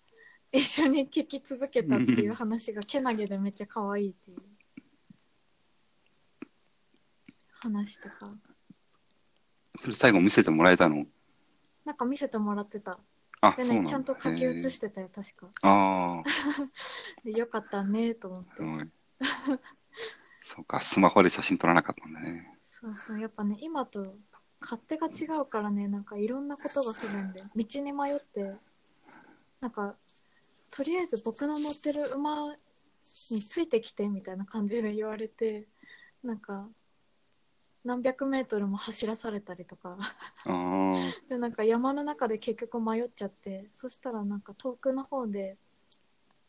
[0.53, 4.39] 一緒に聞き続けたっていう話がけなげでめっちゃ可愛いっていう
[7.61, 8.33] 話とか。
[9.79, 11.07] それ最後見せてもらえたの？
[11.85, 12.99] なんか見せてもらってた。
[13.41, 13.91] あ、でそうなんだ。
[13.91, 15.49] ねちゃんと書き写してたよ確か。
[15.63, 16.23] あ
[17.25, 18.51] でよかったねと思って。
[20.43, 22.59] そうか、スマホで写真撮らなかったんだね。
[22.63, 24.15] そうそうやっぱね今と
[24.61, 28.55] 勝手が違うからねなんかいろんなことがするんで道に迷って
[29.61, 29.97] なんか
[30.71, 32.53] とりあえず僕の乗ってる馬
[33.31, 35.67] についてきてみたいな感じで言われて
[36.23, 36.69] なんか
[37.85, 39.97] 何百メートルも走らされたりとか。
[41.29, 45.57] でなんか山の中で結局迷っちゃってそしたらなんか遠くの方で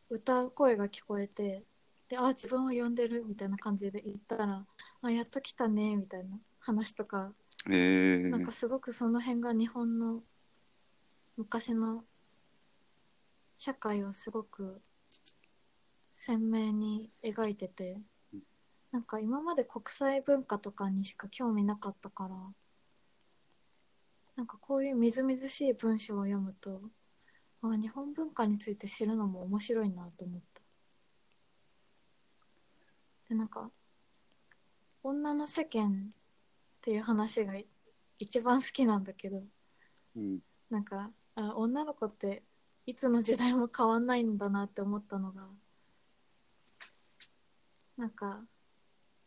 [0.10, 1.64] 歌う声が聞こえて
[2.08, 4.66] であ自分を呼んでるみたいな感じで言ったら
[5.02, 7.32] あやっと来たねみたいな話とか
[7.70, 10.24] ええなんかすごくその辺が日本の
[11.38, 12.04] 昔の
[13.56, 14.82] 社会をすごく
[16.12, 17.98] 鮮明に描いてて
[18.92, 22.36] なんか今まで国際文化とかにしか興味なかったから
[24.36, 26.82] なんかこういうみずみずしい文章を読むと
[27.62, 30.62] あ日本文化について知るのも面白いなと思った
[33.30, 33.70] でなんか
[35.04, 36.16] 女の世間っ
[36.82, 37.54] ていう話が
[38.18, 39.44] 一番好きなんだけど
[40.16, 40.40] うん。
[40.70, 42.44] なんかあ女の子って
[42.86, 45.44] いつの時代も変わんないんだなって思ったのが
[47.98, 48.42] なんか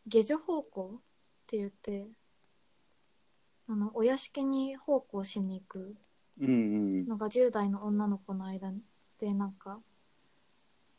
[0.07, 1.01] 下女奉公っ
[1.47, 2.07] て言って
[3.67, 5.95] あのお屋敷に奉公しに行く。
[6.39, 8.73] のが10代の女の子の間
[9.19, 9.79] でなんか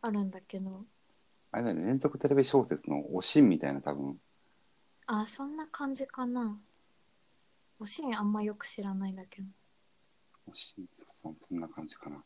[0.00, 0.84] あるんだけど
[1.50, 4.16] あれだよね、連続テレビ小説のおしんみたいな多分。
[5.06, 6.58] あそんな感じかな
[7.78, 9.48] おしんあんまよく知らないんだけど
[10.46, 12.24] おしん、そうそう、そんな感じかな。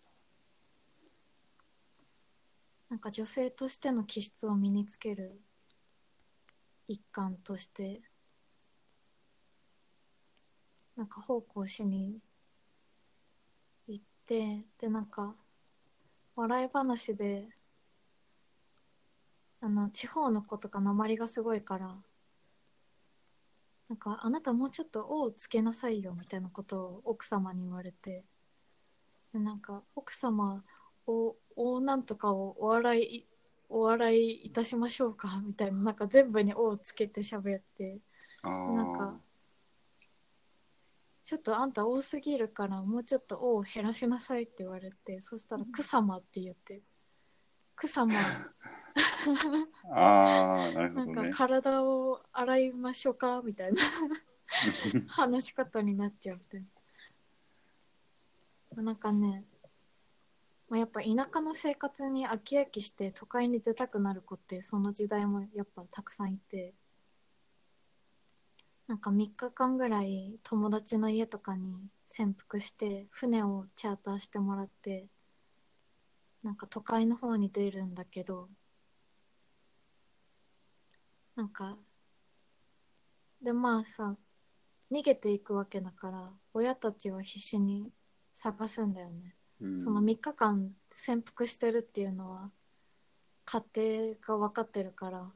[2.89, 5.39] なんか女性としての気質を身につける
[6.89, 8.01] 一環として
[10.97, 12.19] なんか奉公しに
[13.87, 15.37] 行ってでなんか
[16.35, 17.47] 笑い話で
[19.61, 21.95] あの地方の子とか鉛がすごいから
[23.89, 28.25] なんかあなたもうちょっと「お」をつけなさいよみたいなことを奥様に言われて
[29.33, 30.65] でなんか奥様
[31.07, 33.27] おおなんとかをお笑い
[33.69, 35.41] お笑いいたしましょうか？
[35.45, 38.01] みたいななんか全部に「お」をつけて喋って。
[38.43, 39.21] なんか
[41.25, 46.81] ちょっとあんた多すぎるからもうちょっと「お」を減らしなさいって言われてそしたら「くさま」って言って
[47.77, 48.15] 「くさま。
[49.93, 51.37] ああ、なるほなんか。
[51.37, 53.83] 体を洗いましょうか」みたいな。
[55.09, 56.65] 話し方になっちゃうみたい
[58.77, 59.45] ななんかね
[60.69, 66.75] まあ、やっぱ田舎の生活に飽き飽きして都会に出たくなる子ってその時代もやっぱたくさんいて
[68.87, 75.07] なんか3日間ぐらい友達の家とかに潜伏して船をチャーターしてもらって
[76.43, 78.49] なんか都会の方に出るんだけど
[81.35, 81.77] なんか
[83.43, 84.17] でまあさ
[84.91, 87.91] 逃げていくわけだから親たちは必死に
[88.33, 89.38] 探すんだよね。
[89.81, 92.51] その3日間潜伏してるっていうのは
[93.45, 95.33] 家庭が分かってるから。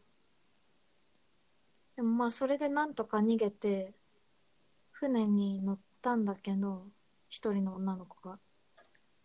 [1.96, 3.94] でもまあそれでなんとか逃げて
[4.90, 6.86] 船に乗ったんだけど
[7.28, 8.38] 一人の女の子が。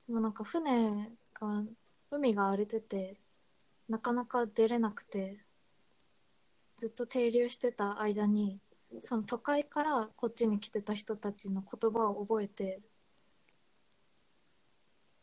[0.08, 1.64] でもなんか船が
[2.10, 3.20] 海が荒れてて
[3.90, 5.46] なかなか出れなくて
[6.78, 8.60] ずっと停留してた間に
[9.02, 12.80] その都会からこっちに来てた人たちの言葉を覚えて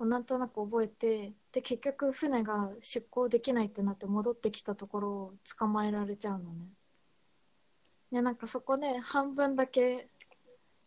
[0.01, 6.67] なんとなく覚えてで結局船が出港できないってなって戻ってきたところを捕まえられちゃうのね。
[8.11, 10.09] でなんかそこで半分だけ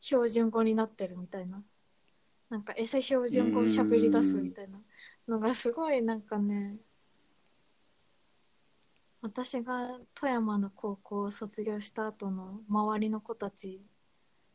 [0.02, 1.62] 標準語になってるみたいな
[2.50, 4.80] なんかエセ標準語を喋り出すみたいな
[5.28, 6.78] のがすごいなんかね
[9.22, 13.82] 私が富山の高校を卒業した後の周りの子たち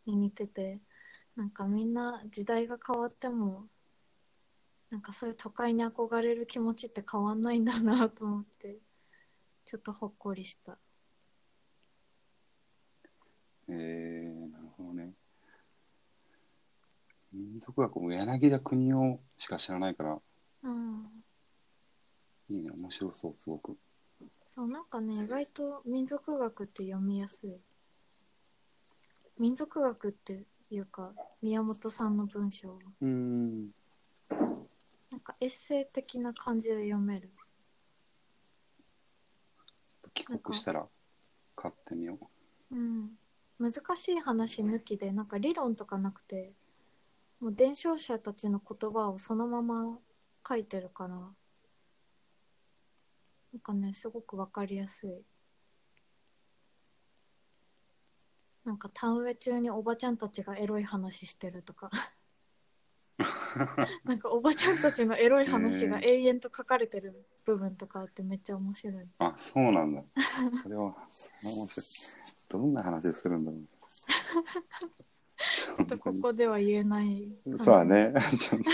[0.06, 0.78] に似てて
[1.36, 3.66] なんかみんな時代が変わっても
[4.92, 8.76] なんかそういう都会に憧れる気持ちって変わんないんだなと思って
[9.64, 10.76] ちょっとほっこりした
[13.68, 15.14] えー、なるほどね。
[17.32, 20.18] 民族学も柳田国男しか知らないから、
[20.64, 21.06] うん
[22.50, 23.78] いいね、面白そう、すごく。
[24.44, 27.56] そうなんかね意外と民族学って読みやすい
[29.38, 33.70] 民族学っていうか宮本さんの文章はうーん。
[35.12, 37.28] なんかエッセイ的な感じで読める
[40.14, 40.86] 帰国したら
[41.54, 42.18] 買ってみよ
[42.70, 42.74] う。
[42.74, 43.10] うん
[43.58, 46.52] 難しい話抜きでなんか理論とかなくて
[47.38, 49.98] もう伝承者たちの言葉をそのまま
[50.48, 51.24] 書いてるからな
[53.58, 55.10] んかねすごくわかりやすい
[58.64, 61.90] なんか田植え中におばちゃんたちがエロい話してるとか
[64.04, 70.02] なんかおばちゃんたちのエロい話が永遠と書かれてる部分とかあってめっちゃ面白いあ、そうなんだ。
[70.62, 71.86] それは、それは面白い。
[72.48, 73.60] どんな話するんだろう。
[75.76, 78.14] ちょっとここでは言えない感じそうだね。
[78.38, 78.70] ちょっと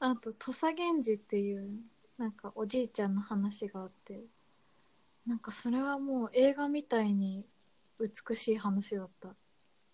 [0.00, 1.68] あと土佐源氏っていう
[2.16, 4.24] なんかおじいちゃんの話があって
[5.26, 7.44] なんかそれはもう映画みたいに
[8.00, 9.34] 美しい話だった、えー、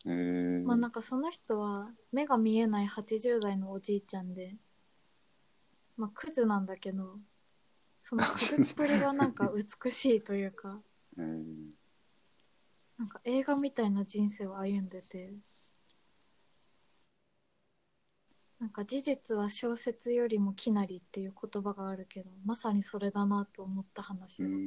[0.05, 4.57] まあなんかその人は目が見えない80代のおじいちゃんで
[5.97, 7.19] まあクズなんだけど
[8.07, 10.83] そのクズっぷりがなんか美しいというか。
[11.17, 11.71] えー。
[12.99, 15.33] なんか映画みたいな人生を歩んでて。
[18.59, 24.55] なんか事実は小説よりもきなりっていう言葉があるけどまさにそれだなと思った話うだ。
[24.55, 24.59] っ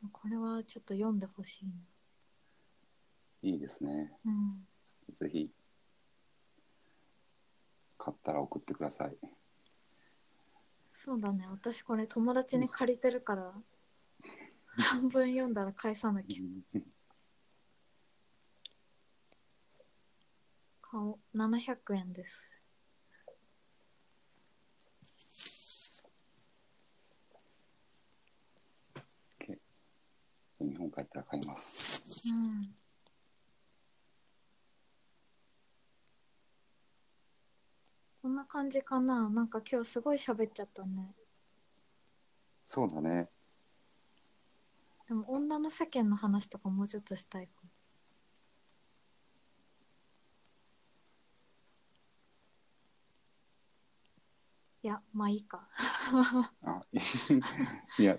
[0.00, 0.10] たん。
[0.12, 1.72] これはちょっと読んでほしい
[3.44, 4.10] いいですね。
[4.24, 4.66] なうん
[5.10, 5.50] ぜひ、
[7.98, 9.16] 買ったら送ってください。
[10.90, 13.52] そうだね私これ友達に借りてるから
[14.78, 16.42] 半分読んだら返さなきゃ
[20.80, 22.62] 顔700円です
[30.60, 32.30] 日本帰ったら買います。
[32.32, 32.83] うん
[38.24, 39.28] こんな感じかな。
[39.28, 41.14] なんか今日すごい喋っちゃったね。
[42.64, 43.28] そうだね。
[45.06, 47.68] でも女の世間の話とかもうちょっとしたいかも。
[54.82, 55.68] いやまあいいか。
[56.62, 56.80] あ、
[57.98, 58.16] いや、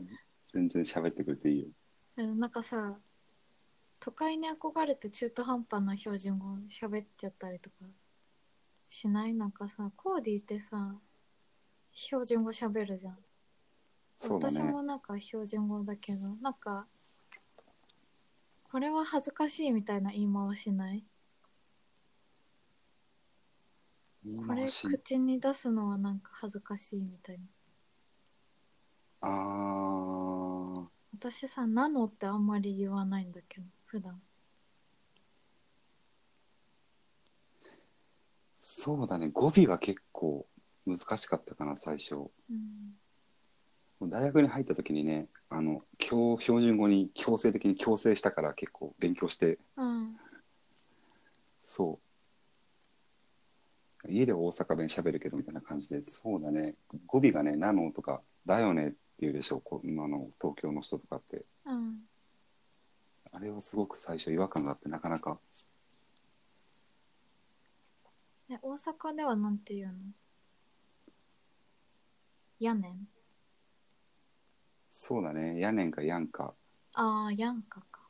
[0.53, 1.69] 全然喋ってくれていいよ。
[2.17, 2.99] うんなんかさ
[3.99, 7.77] 都会に憧れて中途半端な標準語喋っちゃったりとか
[8.87, 9.33] しない？
[9.33, 10.95] なんかさコーディってさ
[11.91, 13.17] 標準語喋るじゃん、
[14.19, 14.55] そうだね。
[14.57, 14.81] 私も。
[14.83, 16.87] なんか標準語だけどなんか
[18.63, 21.05] これは恥ずかしいみたいな言い回しない？
[24.25, 27.43] 言いこれ回し口に出すのはなんか恥ずかしいみたいな。
[29.21, 34.21] あー、私さ「なの」ってあんまり言わないんだけど普段
[38.67, 39.29] そうだね。
[39.31, 40.47] 語尾は結構
[40.87, 42.15] 難しかったかな、最初。
[42.15, 42.95] うん
[44.01, 50.17] 大学に入った時にね、あの、教標準語に強制的に強制したから結構勉強して、うん
[51.63, 51.99] そ
[54.03, 54.11] う。
[54.11, 56.73] 家では大阪弁喋るけどみたいな感じで、そうだね。
[57.05, 61.45] 語尾がね、なのとか、だよねって言うでしょ、こう今の東京の人とかって。
[61.65, 61.99] うん
[63.31, 65.37] あれはすごく最初違和感があって、なかなか。
[68.49, 69.93] え大阪ではなんて言うの？
[72.59, 73.07] 屋根？
[74.87, 75.59] そうだね。
[75.59, 76.53] やねんかやんか。
[76.93, 78.01] ああやんかか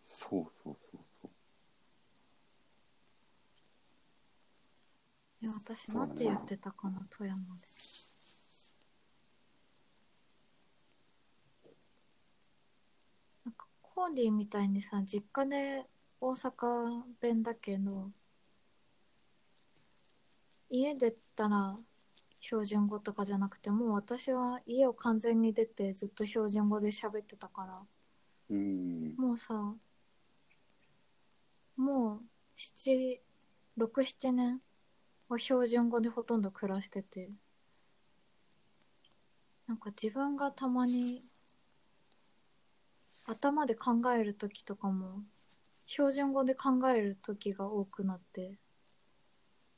[0.00, 1.30] そうそうそうそう。
[5.44, 7.04] え私そうだねなんて言ってたかな？
[7.10, 7.50] 富山で
[13.44, 15.84] なんかコーディみたいにさ実家で
[16.24, 18.12] 大阪弁だけど
[20.70, 21.76] 家出たら
[22.40, 27.80] 標準語とかじゃなくてもう私は家を完全に出てずっと標準語で喋ってたから
[28.50, 29.16] うん。
[29.16, 29.74] もうさ
[31.76, 32.22] もう
[32.56, 34.60] 767年
[35.28, 37.30] は標準語でほとんど暮らしてて
[39.66, 41.24] なんか自分がたまに
[43.26, 45.24] 頭で考える時とかも
[45.92, 48.56] 標準語で考える時が多くなって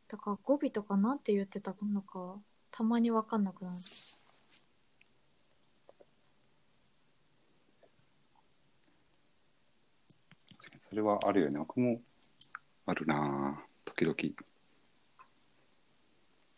[0.06, 2.36] だから語尾とかなんて言ってたのか
[2.70, 3.78] たまに分かんなくなる
[10.78, 11.58] それはあるよね。
[11.58, 12.00] 僕も
[12.86, 14.14] あるなぁ時々。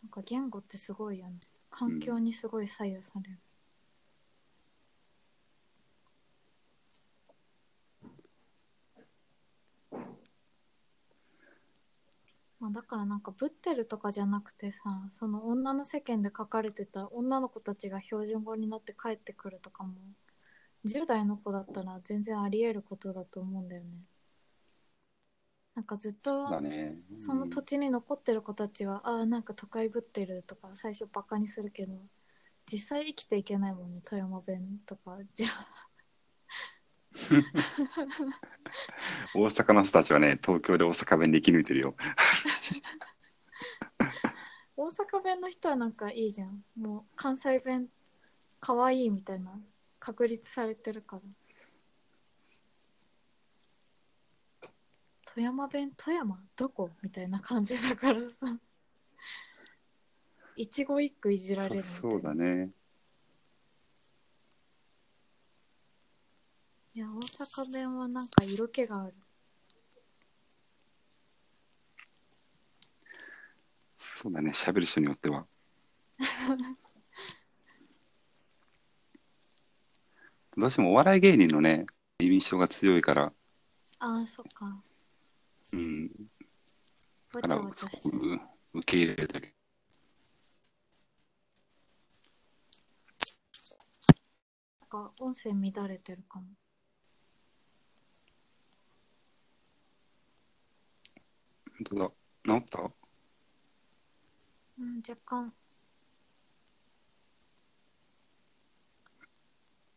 [0.02, 1.38] なんか言語ってすごいよね
[1.70, 3.38] 環境にすごい左右される、
[12.61, 19.94] まあ、だからなんかブッテルとかじゃなくてさその女の世間で書かれてた女の子たちが標準語になって帰ってくるとかも
[20.84, 23.88] 10代の子だったら全然ありえることだと思うんだよね。
[25.74, 26.48] なんかずっと。
[27.14, 31.92] その土地に残ってる子たちは、ああなんか都会ぶってるとか最初バカにするけど
[32.70, 35.18] 実際生きていけないもんね富山弁とか。
[35.34, 35.86] じゃあ
[39.35, 41.97] 大阪の人たちはね、東京で大阪弁で生き抜いてるよ。
[44.77, 47.89] 大阪弁の人はなんかいいじゃんもう関西弁
[48.61, 49.59] かわいいみたいな
[49.99, 51.23] 確立されてるから
[55.25, 56.91] 富山弁富山どこ？
[57.03, 58.59] みたいな感じだからさ
[60.57, 62.71] 一語一句いじられるそうだね。
[66.97, 69.14] いや大阪弁はなんか色気がある
[73.99, 74.53] そうだね。
[74.53, 75.47] 喋る人によっては。
[80.57, 81.84] どうしてもお笑い芸人のね、
[82.18, 83.30] 印象が強いから、
[83.99, 84.82] ああそっか
[85.74, 86.09] うん。
[86.09, 89.55] だからそこう受け入れるだけ。
[94.80, 96.47] なんか音声乱れてるかも
[101.79, 102.11] 本当だ。
[102.45, 102.91] 治った？
[104.79, 105.55] うん若干。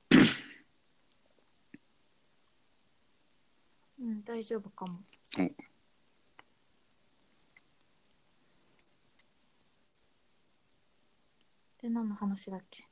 [4.00, 5.00] うん大丈夫かも。
[5.38, 5.42] お。
[11.82, 12.86] で何の話だっけ？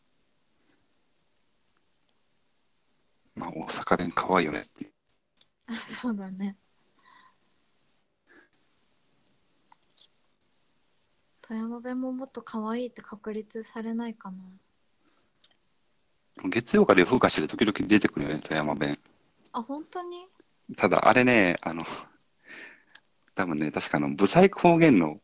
[3.35, 4.91] まあ、大阪弁可愛いよねって。
[5.67, 6.57] あ そうだね
[11.47, 14.37] 富山弁ももっと可愛いって確立されないかな。
[16.49, 18.99] 月曜から夜更かしで時々出てくるよね、富山弁。
[19.53, 20.27] あ本当に？
[20.75, 21.85] ただ、あれね、あの、
[23.33, 25.21] 多分ね、確かあの、ブサイク方言の、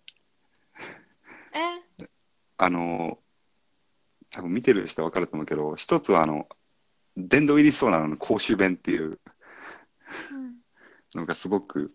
[1.54, 2.06] え？
[2.58, 3.20] あの、
[4.32, 6.48] 多分見てる人は分かると思うけど、一つはあの、
[7.18, 9.20] 殿堂入りしそうなの公衆弁っていう
[10.32, 10.56] うん。
[11.14, 11.94] のがすごく、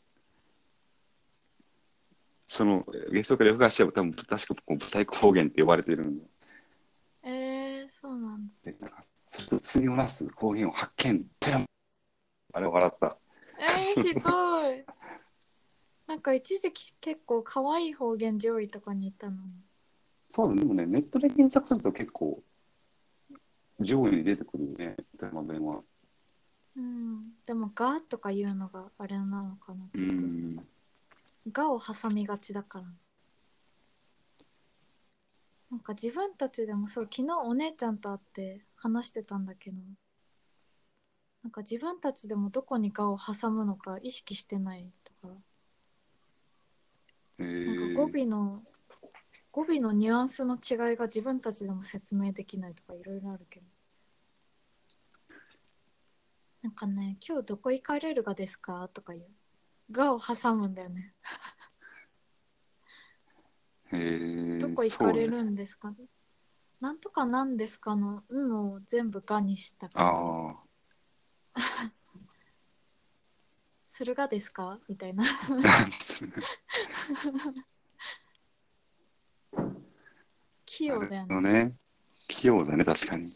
[2.48, 6.12] その、月曜から夜更かしは多分確かこうブサイク方言って呼ばれているの
[7.22, 8.72] えー、そうなんだ。
[8.72, 11.66] で、なんか、それと次をなす方言を発見、富山
[12.54, 13.18] あれ笑った。
[13.60, 14.84] えー、ひどい。
[16.06, 19.52] なんか一時期結構可愛い方言上位とかにいたのに。
[20.24, 22.42] そうでもね、ネットで検索すると結構、
[23.78, 25.82] 上位に出てくるよね、富山弁は。
[26.76, 27.32] うん。
[27.44, 30.14] でも「が」とか言うのがあれなのかなうちょっと。
[30.14, 30.66] ん。
[31.52, 32.86] 「が」を挟みがちだから。
[35.70, 39.82] なんか自分たちでもそう昨日お姉ちゃんと会って話してたんだけど
[41.42, 45.34] なんか自分たちでもどこに「が」を挟むのか意識してないとか。
[47.38, 48.64] えなんーか語尾の
[49.52, 53.66] 語尾のニュアンスの違いが自分たちでも説明できないとかいろいろあるけど。
[56.62, 59.30] なんかね「今日どこ行かれるがですか?」とか言う
[59.90, 61.14] 「が」を挟むんだよね
[63.90, 65.94] えーどこ行かれるんですか、
[66.80, 70.62] なんとかなんですかの「ん」を全部「が」にした感ああ。
[71.56, 71.62] じ
[73.86, 74.78] するがですか？
[74.88, 75.24] みたいな
[80.66, 81.40] 器用だよね。
[81.66, 81.76] ね。
[82.28, 83.26] 器用だね、確かに。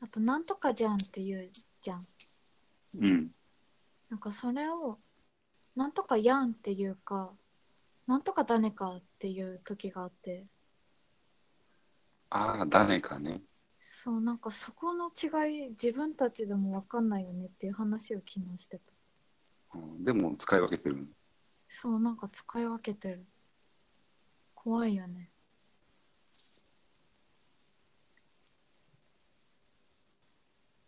[0.00, 1.50] あと、なんとかじゃんって言う
[1.80, 2.06] じゃん。
[3.00, 3.30] うん。
[4.10, 4.98] なんかそれを、
[5.76, 7.36] なんとかやんっていうか、
[8.06, 10.46] なんとかだねかっていう時があって、
[12.30, 13.42] ああ、誰かね。
[13.80, 18.92] そう、なんかそこの違い、自分たちでもわかんないよねっていう話を昨日してた。
[19.74, 21.08] うんでも使い分けてる。
[21.68, 23.26] そう、なんか使い分けてる。
[24.54, 25.30] 怖いよね。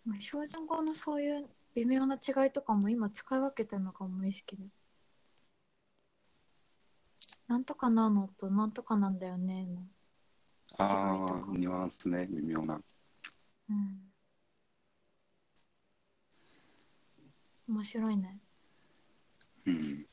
[0.04, 4.64] まあ標準語のそういう微妙な違いとかも今使い分けてるのかも無意識で。
[7.46, 9.82] なんとかなのとなんとかなんだよねの。
[10.78, 12.80] ああ、ニュアンスね、微妙な。
[13.68, 13.98] うん。
[17.68, 18.38] 面白いね。
[19.66, 20.06] うん。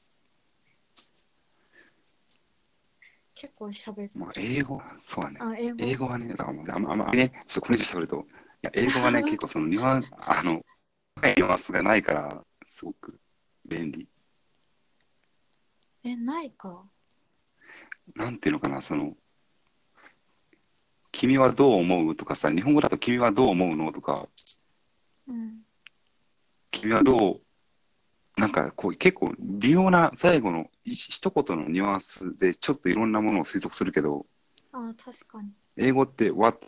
[3.36, 4.12] 結構喋って。
[4.16, 5.40] まあ、英語、そうだね。
[5.42, 5.78] あ、英語。
[5.80, 8.24] 英語はね、だからもうあんまあんまりね、ちょっとこれ以上喋ると、い
[8.64, 10.64] や、英語はね、 結構そのニュアンス、あの、深
[11.24, 13.20] いニュアンスがないから、すごく
[13.66, 14.08] 便利。
[16.04, 16.84] え、ないか？
[18.16, 19.16] なんていうのかな、その、
[21.12, 24.28] 君はどう思うとかさ、日本語だと君はどう思うのとか、
[25.28, 25.62] うん。
[26.72, 27.42] 君はど
[28.38, 34.28] う、なんかこう結構微妙な最後の一一言のニュアンスでちょっといろんなものを推測するけど、
[34.72, 35.50] あ、確かに。
[35.76, 36.68] 英語って what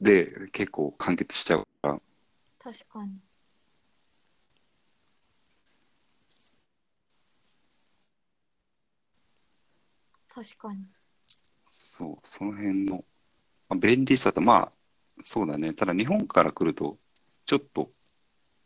[0.00, 2.00] で結構完結しちゃうから、
[2.62, 3.18] 確かに。
[10.28, 10.84] 確かに。
[11.70, 13.04] そう、その辺の、
[13.68, 14.72] まあ便利さと、まあ、
[15.22, 15.72] そうだね。
[15.72, 16.98] ただ日本から来ると、
[17.46, 17.90] ちょっと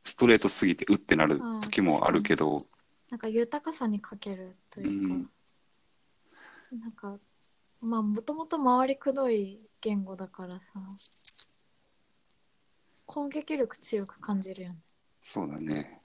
[0.05, 2.63] ストレートすぎてうってなる時もあるけど、
[3.11, 5.31] なんか豊かさに欠けるというか、
[6.73, 7.19] なんか、
[7.81, 10.81] まあもともと回りくどい言語だからさ、
[13.07, 14.79] 攻撃力強く感じるよね。
[15.23, 16.01] そうだね。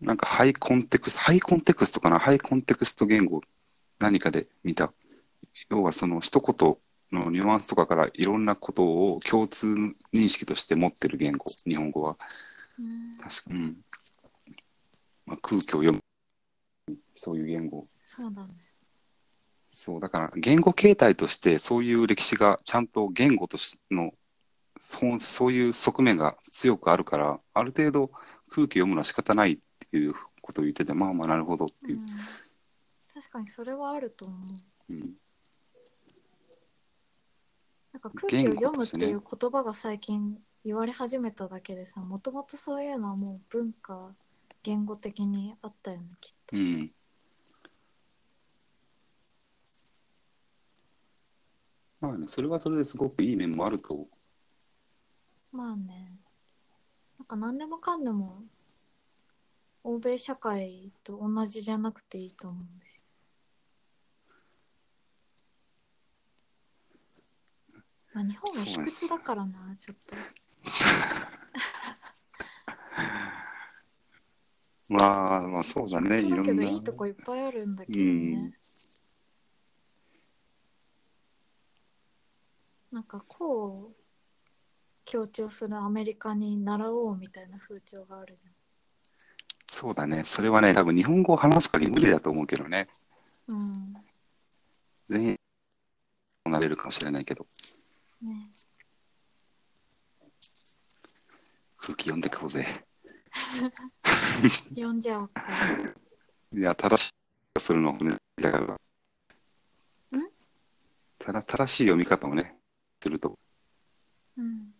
[0.00, 2.18] なんかハイコンテクスト、ハイコンテクストかな？
[2.18, 3.42] ハイコンテクスト言語、
[3.98, 4.92] 何かで見た？
[5.68, 6.76] 要はその一言
[7.12, 9.66] のニュアンスとかからいろんなことを共通
[10.14, 12.16] 認識として持ってる言語、日本語は。
[12.78, 13.76] うん、確か、うん。
[15.26, 16.00] まあ、空気を読む、
[17.14, 17.84] そういう言語。
[17.86, 18.54] そうだね。
[19.70, 24.12] そう、だから言語形態としてそういう歴史がちゃんと言語としての
[24.80, 28.10] そうそういう側面が強くあるから、ある程度
[28.48, 29.58] 空気読むのは仕方ないっ
[29.90, 32.02] ていうことを言ってて、まあまあなるほどっていうう。
[32.02, 32.06] ん、
[33.14, 34.36] 確かにそれはあると思
[34.88, 34.92] う。
[34.92, 35.12] うん
[37.92, 44.14] なんか空気を読むっていう言葉が最近言われ始めただけでさ、もともとそういうのはもう文化、
[44.62, 46.56] 言語的にあったよね、きっと。
[46.56, 46.92] うん。
[52.00, 54.08] まあね、それはそれですごくいい面もあると、
[55.52, 56.18] まあね。
[57.18, 58.44] なんか何でもかんでも
[59.82, 63.04] 欧米社会と同じじゃなくていいと思うんですよ。
[68.14, 70.16] まあ、日本は卑屈だからな、ちょっと。
[74.88, 76.64] まあまあそうだね、いろんな。
[76.64, 78.52] いいとこいっぱいあるんだけどうんね。
[82.90, 83.04] なん
[85.04, 88.44] 強調するアメリカに習おうみたいな風潮があるじ
[89.70, 92.88] そうだね、それはね、多分日本語を話す限り無理だと思うけどね。
[93.48, 93.56] ゃん。
[93.56, 93.94] うん。
[95.08, 95.36] 全員
[96.46, 97.46] なれるかもしれないけど、
[98.22, 98.50] ね。
[101.78, 102.66] 空気読んでこうぜ。
[104.70, 105.42] 読んじゃおうか。
[106.52, 107.10] いや、正し
[107.56, 108.80] いするのもね、だから。
[111.18, 112.56] ただ正しい読み方をね、
[113.00, 113.38] すると。
[114.40, 114.72] うん。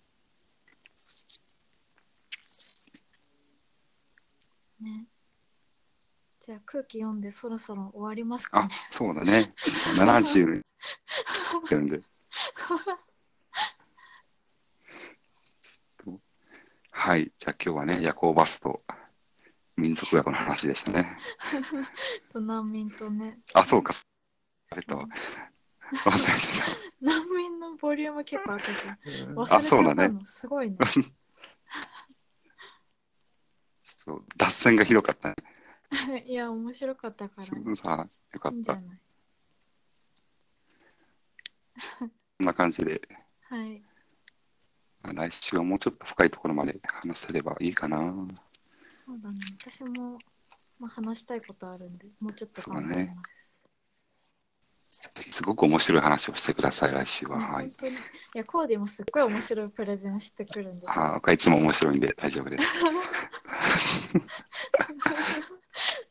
[4.81, 5.07] ね。
[6.41, 9.53] じゃあ空気読んでそろそろ終わりますかあね。、そうだね。
[9.63, 10.63] ちょっと70っ
[11.69, 11.99] てるんで。
[12.01, 12.07] ちょ
[16.13, 16.21] っと
[16.93, 17.31] はい。
[17.39, 18.83] じゃあ今日はね、夜行バスと
[19.77, 21.19] 民族学の話でしたね。
[22.33, 23.41] と難民とね。
[23.53, 23.93] あ、そうか。
[23.93, 25.50] 忘れたわそう
[26.05, 28.73] 忘れて 難民のボリューム結構あったけ
[29.25, 29.57] ど忘れた。
[29.57, 30.05] あ、そうだね。
[30.07, 30.77] ったのすごいね。
[33.83, 35.37] ちょっと脱線がひどかったね。
[36.27, 38.53] いや面白かったからいさあ、よかった。
[38.53, 38.85] こいんじゃない？
[42.43, 43.01] んな感じで、
[43.43, 43.83] はい
[45.03, 47.99] まあ来週はもうちょっと深いところまで話せればいいかな。
[49.07, 50.19] そうだね私も、
[50.79, 53.50] まあ、話したいことあるんでもうちょっと考えそうだねます、
[55.31, 57.39] すごく面白い話をしてください、来週は。
[57.39, 57.71] ねはいい
[58.35, 62.65] やコーディもすっごい面白いプレゼンしてくるんですよあ僕はいつも面白いんで大丈夫です。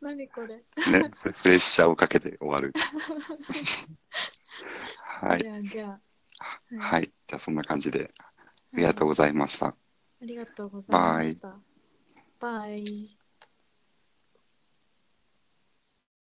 [0.01, 0.47] 何これ、
[0.91, 2.73] ね、プレッシャーをかけて終わる。
[5.21, 5.49] はいじ。
[5.49, 5.99] ゃあじゃ
[6.79, 7.11] あはい。
[7.27, 8.09] じゃあそんな感じで
[8.73, 9.67] ありがとうございました。
[10.21, 11.55] ありがとうございました
[12.39, 13.18] バイ